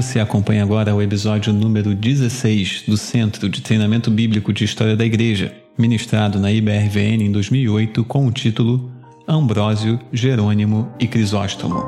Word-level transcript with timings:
Você 0.00 0.18
acompanha 0.18 0.62
agora 0.62 0.94
o 0.94 1.02
episódio 1.02 1.52
número 1.52 1.94
16 1.94 2.84
do 2.88 2.96
Centro 2.96 3.50
de 3.50 3.60
Treinamento 3.60 4.10
Bíblico 4.10 4.50
de 4.50 4.64
História 4.64 4.96
da 4.96 5.04
Igreja, 5.04 5.54
ministrado 5.76 6.40
na 6.40 6.50
IBRVN 6.50 7.22
em 7.22 7.30
2008 7.30 8.02
com 8.06 8.26
o 8.26 8.32
título 8.32 8.90
Ambrósio, 9.28 10.00
Jerônimo 10.10 10.90
e 10.98 11.06
Crisóstomo. 11.06 11.84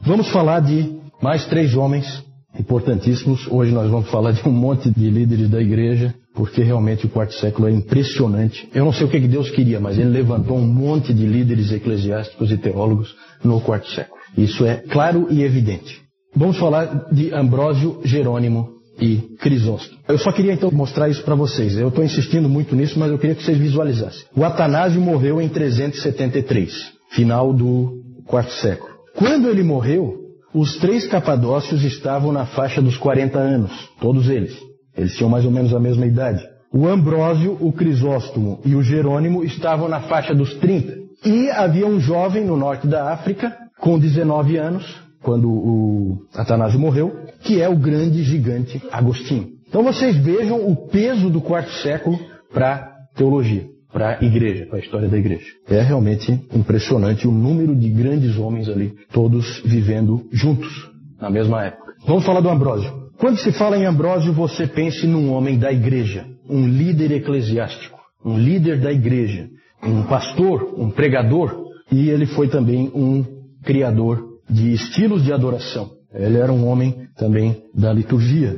Vamos 0.00 0.30
falar 0.30 0.60
de 0.60 0.98
mais 1.20 1.44
três 1.44 1.74
homens 1.74 2.24
importantíssimos. 2.60 3.48
Hoje 3.50 3.72
nós 3.72 3.90
vamos 3.90 4.10
falar 4.10 4.32
de 4.32 4.46
um 4.48 4.52
monte 4.52 4.90
de 4.90 5.10
líderes 5.10 5.48
da 5.48 5.60
igreja, 5.60 6.14
porque 6.34 6.62
realmente 6.62 7.06
o 7.06 7.08
quarto 7.08 7.34
século 7.34 7.68
é 7.68 7.72
impressionante. 7.72 8.68
Eu 8.74 8.84
não 8.84 8.92
sei 8.92 9.06
o 9.06 9.10
que 9.10 9.18
Deus 9.20 9.50
queria, 9.50 9.80
mas 9.80 9.98
ele 9.98 10.10
levantou 10.10 10.56
um 10.56 10.66
monte 10.66 11.12
de 11.12 11.26
líderes 11.26 11.72
eclesiásticos 11.72 12.52
e 12.52 12.56
teólogos 12.56 13.14
no 13.42 13.60
quarto 13.60 13.88
século. 13.90 14.20
Isso 14.36 14.64
é 14.64 14.76
claro 14.76 15.26
e 15.30 15.42
evidente. 15.42 16.00
Vamos 16.36 16.58
falar 16.58 17.08
de 17.10 17.34
Ambrósio, 17.34 18.00
Jerônimo 18.04 18.68
e 19.00 19.16
Crisóstomo. 19.40 19.98
Eu 20.06 20.18
só 20.18 20.30
queria 20.30 20.52
então 20.52 20.70
mostrar 20.70 21.08
isso 21.08 21.24
para 21.24 21.34
vocês. 21.34 21.76
Eu 21.76 21.88
estou 21.88 22.04
insistindo 22.04 22.48
muito 22.48 22.76
nisso, 22.76 22.98
mas 22.98 23.10
eu 23.10 23.18
queria 23.18 23.34
que 23.34 23.42
vocês 23.42 23.58
visualizassem. 23.58 24.26
O 24.36 24.44
Atanásio 24.44 25.00
morreu 25.00 25.40
em 25.40 25.48
373, 25.48 26.72
final 27.10 27.52
do 27.52 28.00
quarto 28.26 28.52
século. 28.52 28.90
Quando 29.16 29.48
ele 29.48 29.62
morreu, 29.62 30.19
os 30.52 30.76
três 30.76 31.06
capadócios 31.06 31.84
estavam 31.84 32.32
na 32.32 32.44
faixa 32.44 32.82
dos 32.82 32.96
40 32.96 33.38
anos, 33.38 33.70
todos 34.00 34.28
eles. 34.28 34.56
Eles 34.96 35.14
tinham 35.14 35.30
mais 35.30 35.44
ou 35.44 35.50
menos 35.50 35.72
a 35.72 35.80
mesma 35.80 36.06
idade. 36.06 36.44
O 36.72 36.86
Ambrósio, 36.86 37.56
o 37.60 37.72
Crisóstomo 37.72 38.60
e 38.64 38.74
o 38.74 38.82
Jerônimo 38.82 39.44
estavam 39.44 39.88
na 39.88 40.00
faixa 40.00 40.34
dos 40.34 40.54
30. 40.54 40.98
E 41.24 41.50
havia 41.50 41.86
um 41.86 42.00
jovem 42.00 42.44
no 42.44 42.56
norte 42.56 42.86
da 42.86 43.12
África, 43.12 43.56
com 43.80 43.98
19 43.98 44.56
anos, 44.56 44.84
quando 45.22 45.48
o 45.48 46.18
Atanásio 46.34 46.80
morreu, 46.80 47.24
que 47.42 47.60
é 47.60 47.68
o 47.68 47.76
grande 47.76 48.22
gigante 48.22 48.82
Agostinho. 48.90 49.48
Então 49.68 49.82
vocês 49.82 50.16
vejam 50.16 50.68
o 50.68 50.88
peso 50.88 51.30
do 51.30 51.40
quarto 51.40 51.70
século 51.74 52.18
para 52.52 52.92
teologia 53.14 53.79
para 53.92 54.18
a 54.18 54.24
igreja, 54.24 54.66
para 54.66 54.78
a 54.78 54.80
história 54.80 55.08
da 55.08 55.18
igreja. 55.18 55.46
É 55.68 55.80
realmente 55.80 56.32
impressionante 56.54 57.26
o 57.26 57.32
número 57.32 57.74
de 57.74 57.88
grandes 57.88 58.36
homens 58.36 58.68
ali, 58.68 58.94
todos 59.12 59.62
vivendo 59.64 60.26
juntos 60.32 60.90
na 61.20 61.30
mesma 61.30 61.64
época. 61.64 61.92
Vamos 62.06 62.24
falar 62.24 62.40
do 62.40 62.48
Ambrósio. 62.48 63.10
Quando 63.18 63.38
se 63.38 63.52
fala 63.52 63.76
em 63.76 63.84
Ambrósio, 63.84 64.32
você 64.32 64.66
pense 64.66 65.06
num 65.06 65.32
homem 65.32 65.58
da 65.58 65.70
igreja, 65.70 66.26
um 66.48 66.66
líder 66.66 67.12
eclesiástico, 67.12 67.98
um 68.24 68.38
líder 68.38 68.80
da 68.80 68.90
igreja, 68.90 69.48
um 69.82 70.04
pastor, 70.04 70.74
um 70.78 70.90
pregador, 70.90 71.64
e 71.92 72.08
ele 72.08 72.26
foi 72.26 72.48
também 72.48 72.90
um 72.94 73.24
criador 73.62 74.24
de 74.48 74.72
estilos 74.72 75.22
de 75.22 75.32
adoração. 75.32 75.90
Ele 76.14 76.38
era 76.38 76.52
um 76.52 76.66
homem 76.66 77.06
também 77.16 77.62
da 77.74 77.92
liturgia. 77.92 78.56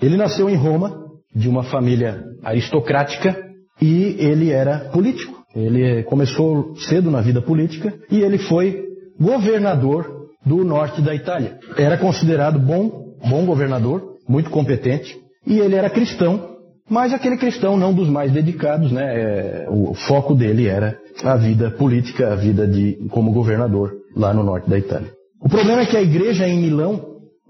Ele 0.00 0.16
nasceu 0.16 0.48
em 0.48 0.56
Roma, 0.56 1.04
de 1.34 1.48
uma 1.48 1.64
família 1.64 2.22
aristocrática, 2.42 3.36
e 3.80 4.16
ele 4.18 4.50
era 4.50 4.90
político. 4.90 5.44
Ele 5.54 6.02
começou 6.04 6.74
cedo 6.76 7.10
na 7.10 7.20
vida 7.20 7.40
política 7.40 7.94
e 8.10 8.20
ele 8.20 8.38
foi 8.38 8.82
governador 9.20 10.24
do 10.44 10.64
norte 10.64 11.00
da 11.00 11.14
Itália. 11.14 11.58
Era 11.76 11.96
considerado 11.96 12.58
bom, 12.58 13.14
bom 13.28 13.46
governador, 13.46 14.16
muito 14.28 14.50
competente, 14.50 15.16
e 15.46 15.58
ele 15.58 15.76
era 15.76 15.88
cristão, 15.88 16.56
mas 16.88 17.12
aquele 17.12 17.36
cristão 17.36 17.76
não 17.76 17.94
dos 17.94 18.08
mais 18.08 18.32
dedicados, 18.32 18.90
né? 18.90 19.02
É, 19.04 19.66
o 19.70 19.94
foco 19.94 20.34
dele 20.34 20.66
era 20.66 20.98
a 21.22 21.36
vida 21.36 21.70
política, 21.70 22.32
a 22.32 22.36
vida 22.36 22.66
de 22.66 22.98
como 23.10 23.32
governador 23.32 23.92
lá 24.16 24.34
no 24.34 24.42
norte 24.42 24.68
da 24.68 24.78
Itália. 24.78 25.10
O 25.40 25.48
problema 25.48 25.82
é 25.82 25.86
que 25.86 25.96
a 25.96 26.02
igreja 26.02 26.48
em 26.48 26.60
Milão, 26.60 27.00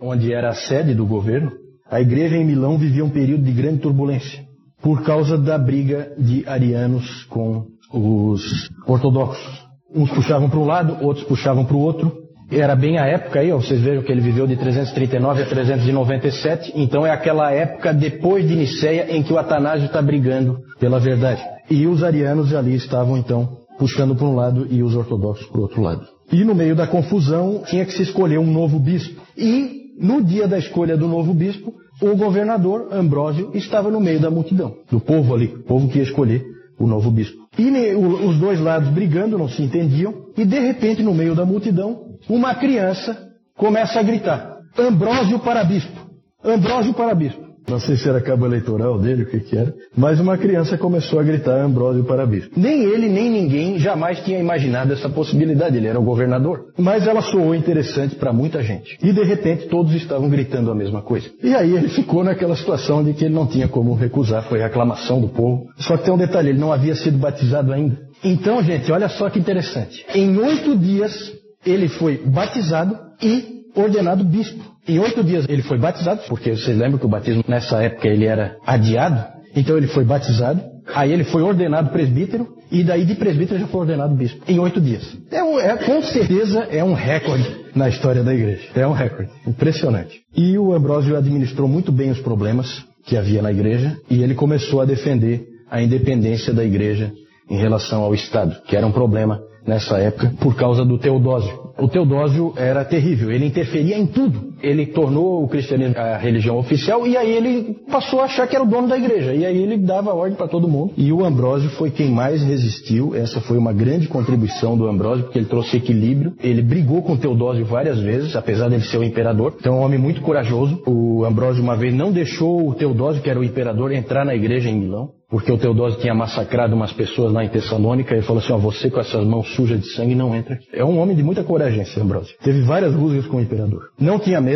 onde 0.00 0.32
era 0.32 0.50
a 0.50 0.54
sede 0.54 0.94
do 0.94 1.06
governo, 1.06 1.52
a 1.90 2.00
igreja 2.00 2.36
em 2.36 2.44
Milão 2.44 2.76
vivia 2.76 3.04
um 3.04 3.10
período 3.10 3.44
de 3.44 3.52
grande 3.52 3.78
turbulência 3.78 4.43
por 4.84 5.02
causa 5.02 5.38
da 5.38 5.56
briga 5.56 6.12
de 6.18 6.46
arianos 6.46 7.24
com 7.30 7.64
os 7.90 8.68
ortodoxos. 8.86 9.64
Uns 9.94 10.10
puxavam 10.10 10.50
para 10.50 10.58
um 10.58 10.66
lado, 10.66 10.98
outros 11.00 11.24
puxavam 11.24 11.64
para 11.64 11.74
o 11.74 11.80
outro. 11.80 12.12
Era 12.50 12.76
bem 12.76 12.98
a 12.98 13.06
época 13.06 13.40
aí, 13.40 13.50
ó, 13.50 13.56
vocês 13.56 13.80
vejam 13.80 14.02
que 14.02 14.12
ele 14.12 14.20
viveu 14.20 14.46
de 14.46 14.56
339 14.56 15.42
a 15.42 15.46
397, 15.46 16.72
então 16.76 17.06
é 17.06 17.10
aquela 17.10 17.50
época 17.50 17.94
depois 17.94 18.46
de 18.46 18.54
Niceia 18.54 19.16
em 19.16 19.22
que 19.22 19.32
o 19.32 19.38
Atanásio 19.38 19.86
está 19.86 20.02
brigando 20.02 20.58
pela 20.78 21.00
verdade. 21.00 21.42
E 21.70 21.86
os 21.86 22.04
arianos 22.04 22.52
ali 22.52 22.74
estavam 22.74 23.16
então 23.16 23.56
puxando 23.78 24.14
para 24.14 24.26
um 24.26 24.34
lado 24.34 24.66
e 24.70 24.82
os 24.82 24.94
ortodoxos 24.94 25.46
para 25.46 25.60
o 25.60 25.62
outro 25.62 25.80
lado. 25.80 26.06
E 26.30 26.44
no 26.44 26.54
meio 26.54 26.76
da 26.76 26.86
confusão 26.86 27.62
tinha 27.66 27.86
que 27.86 27.94
se 27.94 28.02
escolher 28.02 28.38
um 28.38 28.52
novo 28.52 28.78
bispo. 28.78 29.22
E 29.34 29.94
no 29.98 30.22
dia 30.22 30.46
da 30.46 30.58
escolha 30.58 30.94
do 30.94 31.08
novo 31.08 31.32
bispo, 31.32 31.72
o 32.10 32.16
governador 32.16 32.88
Ambrósio 32.92 33.50
estava 33.54 33.90
no 33.90 34.00
meio 34.00 34.20
da 34.20 34.30
multidão, 34.30 34.76
do 34.90 35.00
povo 35.00 35.34
ali, 35.34 35.48
povo 35.48 35.88
que 35.88 35.98
ia 35.98 36.04
escolher 36.04 36.44
o 36.78 36.86
novo 36.86 37.10
bispo. 37.10 37.44
E 37.58 37.70
os 37.94 38.38
dois 38.38 38.60
lados 38.60 38.88
brigando, 38.90 39.38
não 39.38 39.48
se 39.48 39.62
entendiam, 39.62 40.14
e 40.36 40.44
de 40.44 40.58
repente, 40.58 41.02
no 41.02 41.14
meio 41.14 41.34
da 41.34 41.44
multidão, 41.44 42.16
uma 42.28 42.54
criança 42.54 43.16
começa 43.56 44.00
a 44.00 44.02
gritar: 44.02 44.58
Ambrósio 44.78 45.38
para 45.38 45.64
bispo! 45.64 46.03
Ambrósio 46.44 46.92
para 46.92 47.14
bispo! 47.14 47.44
Não 47.66 47.80
sei 47.80 47.96
se 47.96 48.06
era 48.06 48.20
cabo 48.20 48.44
eleitoral 48.44 48.98
dele, 48.98 49.22
o 49.22 49.26
que 49.26 49.40
que 49.40 49.56
era. 49.56 49.72
Mas 49.96 50.20
uma 50.20 50.36
criança 50.36 50.76
começou 50.76 51.18
a 51.18 51.22
gritar 51.22 51.58
Ambrósio 51.62 52.04
para 52.04 52.26
bispo. 52.26 52.52
Nem 52.60 52.84
ele, 52.84 53.08
nem 53.08 53.30
ninguém 53.30 53.78
jamais 53.78 54.20
tinha 54.20 54.38
imaginado 54.38 54.92
essa 54.92 55.08
possibilidade. 55.08 55.78
Ele 55.78 55.86
era 55.86 55.98
o 55.98 56.04
governador. 56.04 56.66
Mas 56.76 57.06
ela 57.06 57.22
soou 57.22 57.54
interessante 57.54 58.16
para 58.16 58.34
muita 58.34 58.62
gente. 58.62 58.98
E 59.02 59.12
de 59.14 59.24
repente 59.24 59.66
todos 59.68 59.94
estavam 59.94 60.28
gritando 60.28 60.70
a 60.70 60.74
mesma 60.74 61.00
coisa. 61.00 61.26
E 61.42 61.54
aí 61.54 61.74
ele 61.74 61.88
ficou 61.88 62.22
naquela 62.22 62.54
situação 62.54 63.02
de 63.02 63.14
que 63.14 63.24
ele 63.24 63.34
não 63.34 63.46
tinha 63.46 63.66
como 63.66 63.94
recusar. 63.94 64.44
Foi 64.44 64.62
a 64.62 64.66
aclamação 64.66 65.18
do 65.18 65.28
povo. 65.28 65.64
Só 65.78 65.96
que 65.96 66.04
tem 66.04 66.12
um 66.12 66.18
detalhe, 66.18 66.50
ele 66.50 66.60
não 66.60 66.70
havia 66.70 66.94
sido 66.94 67.16
batizado 67.16 67.72
ainda. 67.72 67.96
Então, 68.22 68.62
gente, 68.62 68.92
olha 68.92 69.08
só 69.08 69.30
que 69.30 69.38
interessante. 69.38 70.04
Em 70.14 70.36
oito 70.36 70.76
dias 70.76 71.32
ele 71.64 71.88
foi 71.88 72.18
batizado 72.18 72.94
e 73.22 73.64
ordenado 73.74 74.22
bispo. 74.22 74.73
Em 74.86 74.98
oito 74.98 75.24
dias 75.24 75.46
ele 75.48 75.62
foi 75.62 75.78
batizado, 75.78 76.22
porque 76.28 76.50
vocês 76.50 76.76
lembram 76.76 76.98
que 76.98 77.06
o 77.06 77.08
batismo 77.08 77.44
nessa 77.48 77.82
época 77.82 78.06
ele 78.06 78.26
era 78.26 78.56
adiado. 78.66 79.24
Então 79.56 79.76
ele 79.76 79.86
foi 79.86 80.04
batizado, 80.04 80.60
aí 80.92 81.12
ele 81.12 81.24
foi 81.24 81.42
ordenado 81.42 81.90
presbítero, 81.90 82.48
e 82.70 82.82
daí 82.82 83.04
de 83.04 83.14
presbítero 83.14 83.60
já 83.60 83.66
foi 83.66 83.82
ordenado 83.82 84.14
bispo. 84.14 84.42
Em 84.48 84.58
oito 84.58 84.80
dias. 84.80 85.16
É, 85.30 85.42
um, 85.42 85.58
é, 85.60 85.76
com 85.76 86.02
certeza 86.02 86.66
é 86.70 86.82
um 86.82 86.92
recorde 86.92 87.48
na 87.74 87.88
história 87.88 88.22
da 88.22 88.34
igreja. 88.34 88.68
É 88.74 88.86
um 88.86 88.92
recorde. 88.92 89.30
Impressionante. 89.46 90.20
E 90.36 90.58
o 90.58 90.74
Ambrósio 90.74 91.16
administrou 91.16 91.68
muito 91.68 91.92
bem 91.92 92.10
os 92.10 92.20
problemas 92.20 92.84
que 93.06 93.16
havia 93.16 93.42
na 93.42 93.52
igreja, 93.52 93.96
e 94.10 94.22
ele 94.22 94.34
começou 94.34 94.80
a 94.80 94.84
defender 94.84 95.44
a 95.70 95.80
independência 95.80 96.52
da 96.52 96.64
igreja 96.64 97.12
em 97.48 97.58
relação 97.58 98.02
ao 98.02 98.14
Estado, 98.14 98.56
que 98.66 98.76
era 98.76 98.86
um 98.86 98.92
problema 98.92 99.40
nessa 99.66 99.98
época 99.98 100.32
por 100.40 100.54
causa 100.56 100.84
do 100.84 100.98
Teodósio. 100.98 101.72
O 101.78 101.88
Teodósio 101.88 102.54
era 102.56 102.84
terrível, 102.84 103.30
ele 103.30 103.46
interferia 103.46 103.98
em 103.98 104.06
tudo. 104.06 104.53
Ele 104.64 104.86
tornou 104.86 105.44
o 105.44 105.48
cristianismo 105.48 105.94
a 105.96 106.16
religião 106.16 106.58
oficial 106.58 107.06
e 107.06 107.16
aí 107.16 107.30
ele 107.30 107.76
passou 107.90 108.20
a 108.20 108.24
achar 108.24 108.46
que 108.46 108.56
era 108.56 108.64
o 108.64 108.68
dono 108.68 108.88
da 108.88 108.96
igreja. 108.96 109.34
E 109.34 109.44
aí 109.44 109.62
ele 109.62 109.76
dava 109.78 110.14
ordem 110.14 110.36
para 110.36 110.48
todo 110.48 110.68
mundo. 110.68 110.92
E 110.96 111.12
o 111.12 111.24
Ambrósio 111.24 111.70
foi 111.70 111.90
quem 111.90 112.10
mais 112.10 112.42
resistiu. 112.42 113.14
Essa 113.14 113.40
foi 113.40 113.58
uma 113.58 113.72
grande 113.72 114.08
contribuição 114.08 114.76
do 114.76 114.86
Ambrósio, 114.86 115.24
porque 115.24 115.38
ele 115.38 115.46
trouxe 115.46 115.76
equilíbrio. 115.76 116.34
Ele 116.42 116.62
brigou 116.62 117.02
com 117.02 117.16
Teodósio 117.16 117.64
várias 117.64 118.00
vezes, 118.00 118.34
apesar 118.34 118.68
dele 118.68 118.84
ser 118.84 118.98
o 118.98 119.04
imperador. 119.04 119.54
Então 119.58 119.74
é 119.74 119.76
um 119.76 119.82
homem 119.82 119.98
muito 119.98 120.20
corajoso. 120.20 120.82
O 120.86 121.24
Ambrósio 121.24 121.62
uma 121.62 121.76
vez 121.76 121.94
não 121.94 122.12
deixou 122.12 122.68
o 122.68 122.74
Teodósio, 122.74 123.22
que 123.22 123.30
era 123.30 123.38
o 123.38 123.44
imperador, 123.44 123.92
entrar 123.92 124.24
na 124.24 124.34
igreja 124.34 124.68
em 124.68 124.78
Milão 124.78 125.10
porque 125.34 125.50
o 125.50 125.58
Teodósio 125.58 125.98
tinha 125.98 126.14
massacrado 126.14 126.76
umas 126.76 126.92
pessoas 126.92 127.32
lá 127.32 127.44
em 127.44 127.48
Tessalônica, 127.48 128.16
e 128.16 128.22
falou 128.22 128.40
assim, 128.40 128.52
ó, 128.52 128.56
você 128.56 128.88
com 128.88 129.00
essas 129.00 129.26
mãos 129.26 129.52
sujas 129.56 129.80
de 129.80 129.88
sangue 129.88 130.14
não 130.14 130.32
entra. 130.32 130.56
É 130.72 130.84
um 130.84 130.96
homem 131.00 131.16
de 131.16 131.24
muita 131.24 131.42
coragem, 131.42 131.80
esse 131.80 131.98
Ambrósio. 131.98 132.36
Teve 132.40 132.62
várias 132.62 132.94
rusgas 132.94 133.26
com 133.26 133.38
o 133.38 133.40
imperador. 133.40 133.88
Não 133.98 134.20
tinha 134.20 134.40
medo 134.40 134.53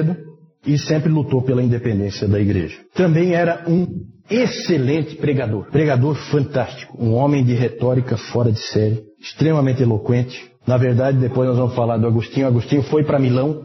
e 0.66 0.78
sempre 0.78 1.10
lutou 1.10 1.42
pela 1.42 1.62
independência 1.62 2.26
da 2.26 2.40
igreja. 2.40 2.76
Também 2.94 3.34
era 3.34 3.64
um 3.68 3.86
excelente 4.30 5.16
pregador, 5.16 5.70
pregador 5.70 6.14
fantástico, 6.30 6.96
um 7.02 7.14
homem 7.14 7.44
de 7.44 7.54
retórica 7.54 8.16
fora 8.16 8.52
de 8.52 8.58
série, 8.58 9.02
extremamente 9.20 9.82
eloquente. 9.82 10.50
Na 10.66 10.76
verdade, 10.76 11.18
depois 11.18 11.48
nós 11.48 11.56
vamos 11.56 11.74
falar 11.74 11.96
do 11.96 12.06
Agostinho. 12.06 12.46
Agostinho 12.46 12.82
foi 12.82 13.04
para 13.04 13.18
Milão 13.18 13.62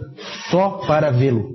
só 0.49 0.81
para 0.87 1.11
vê-lo. 1.11 1.49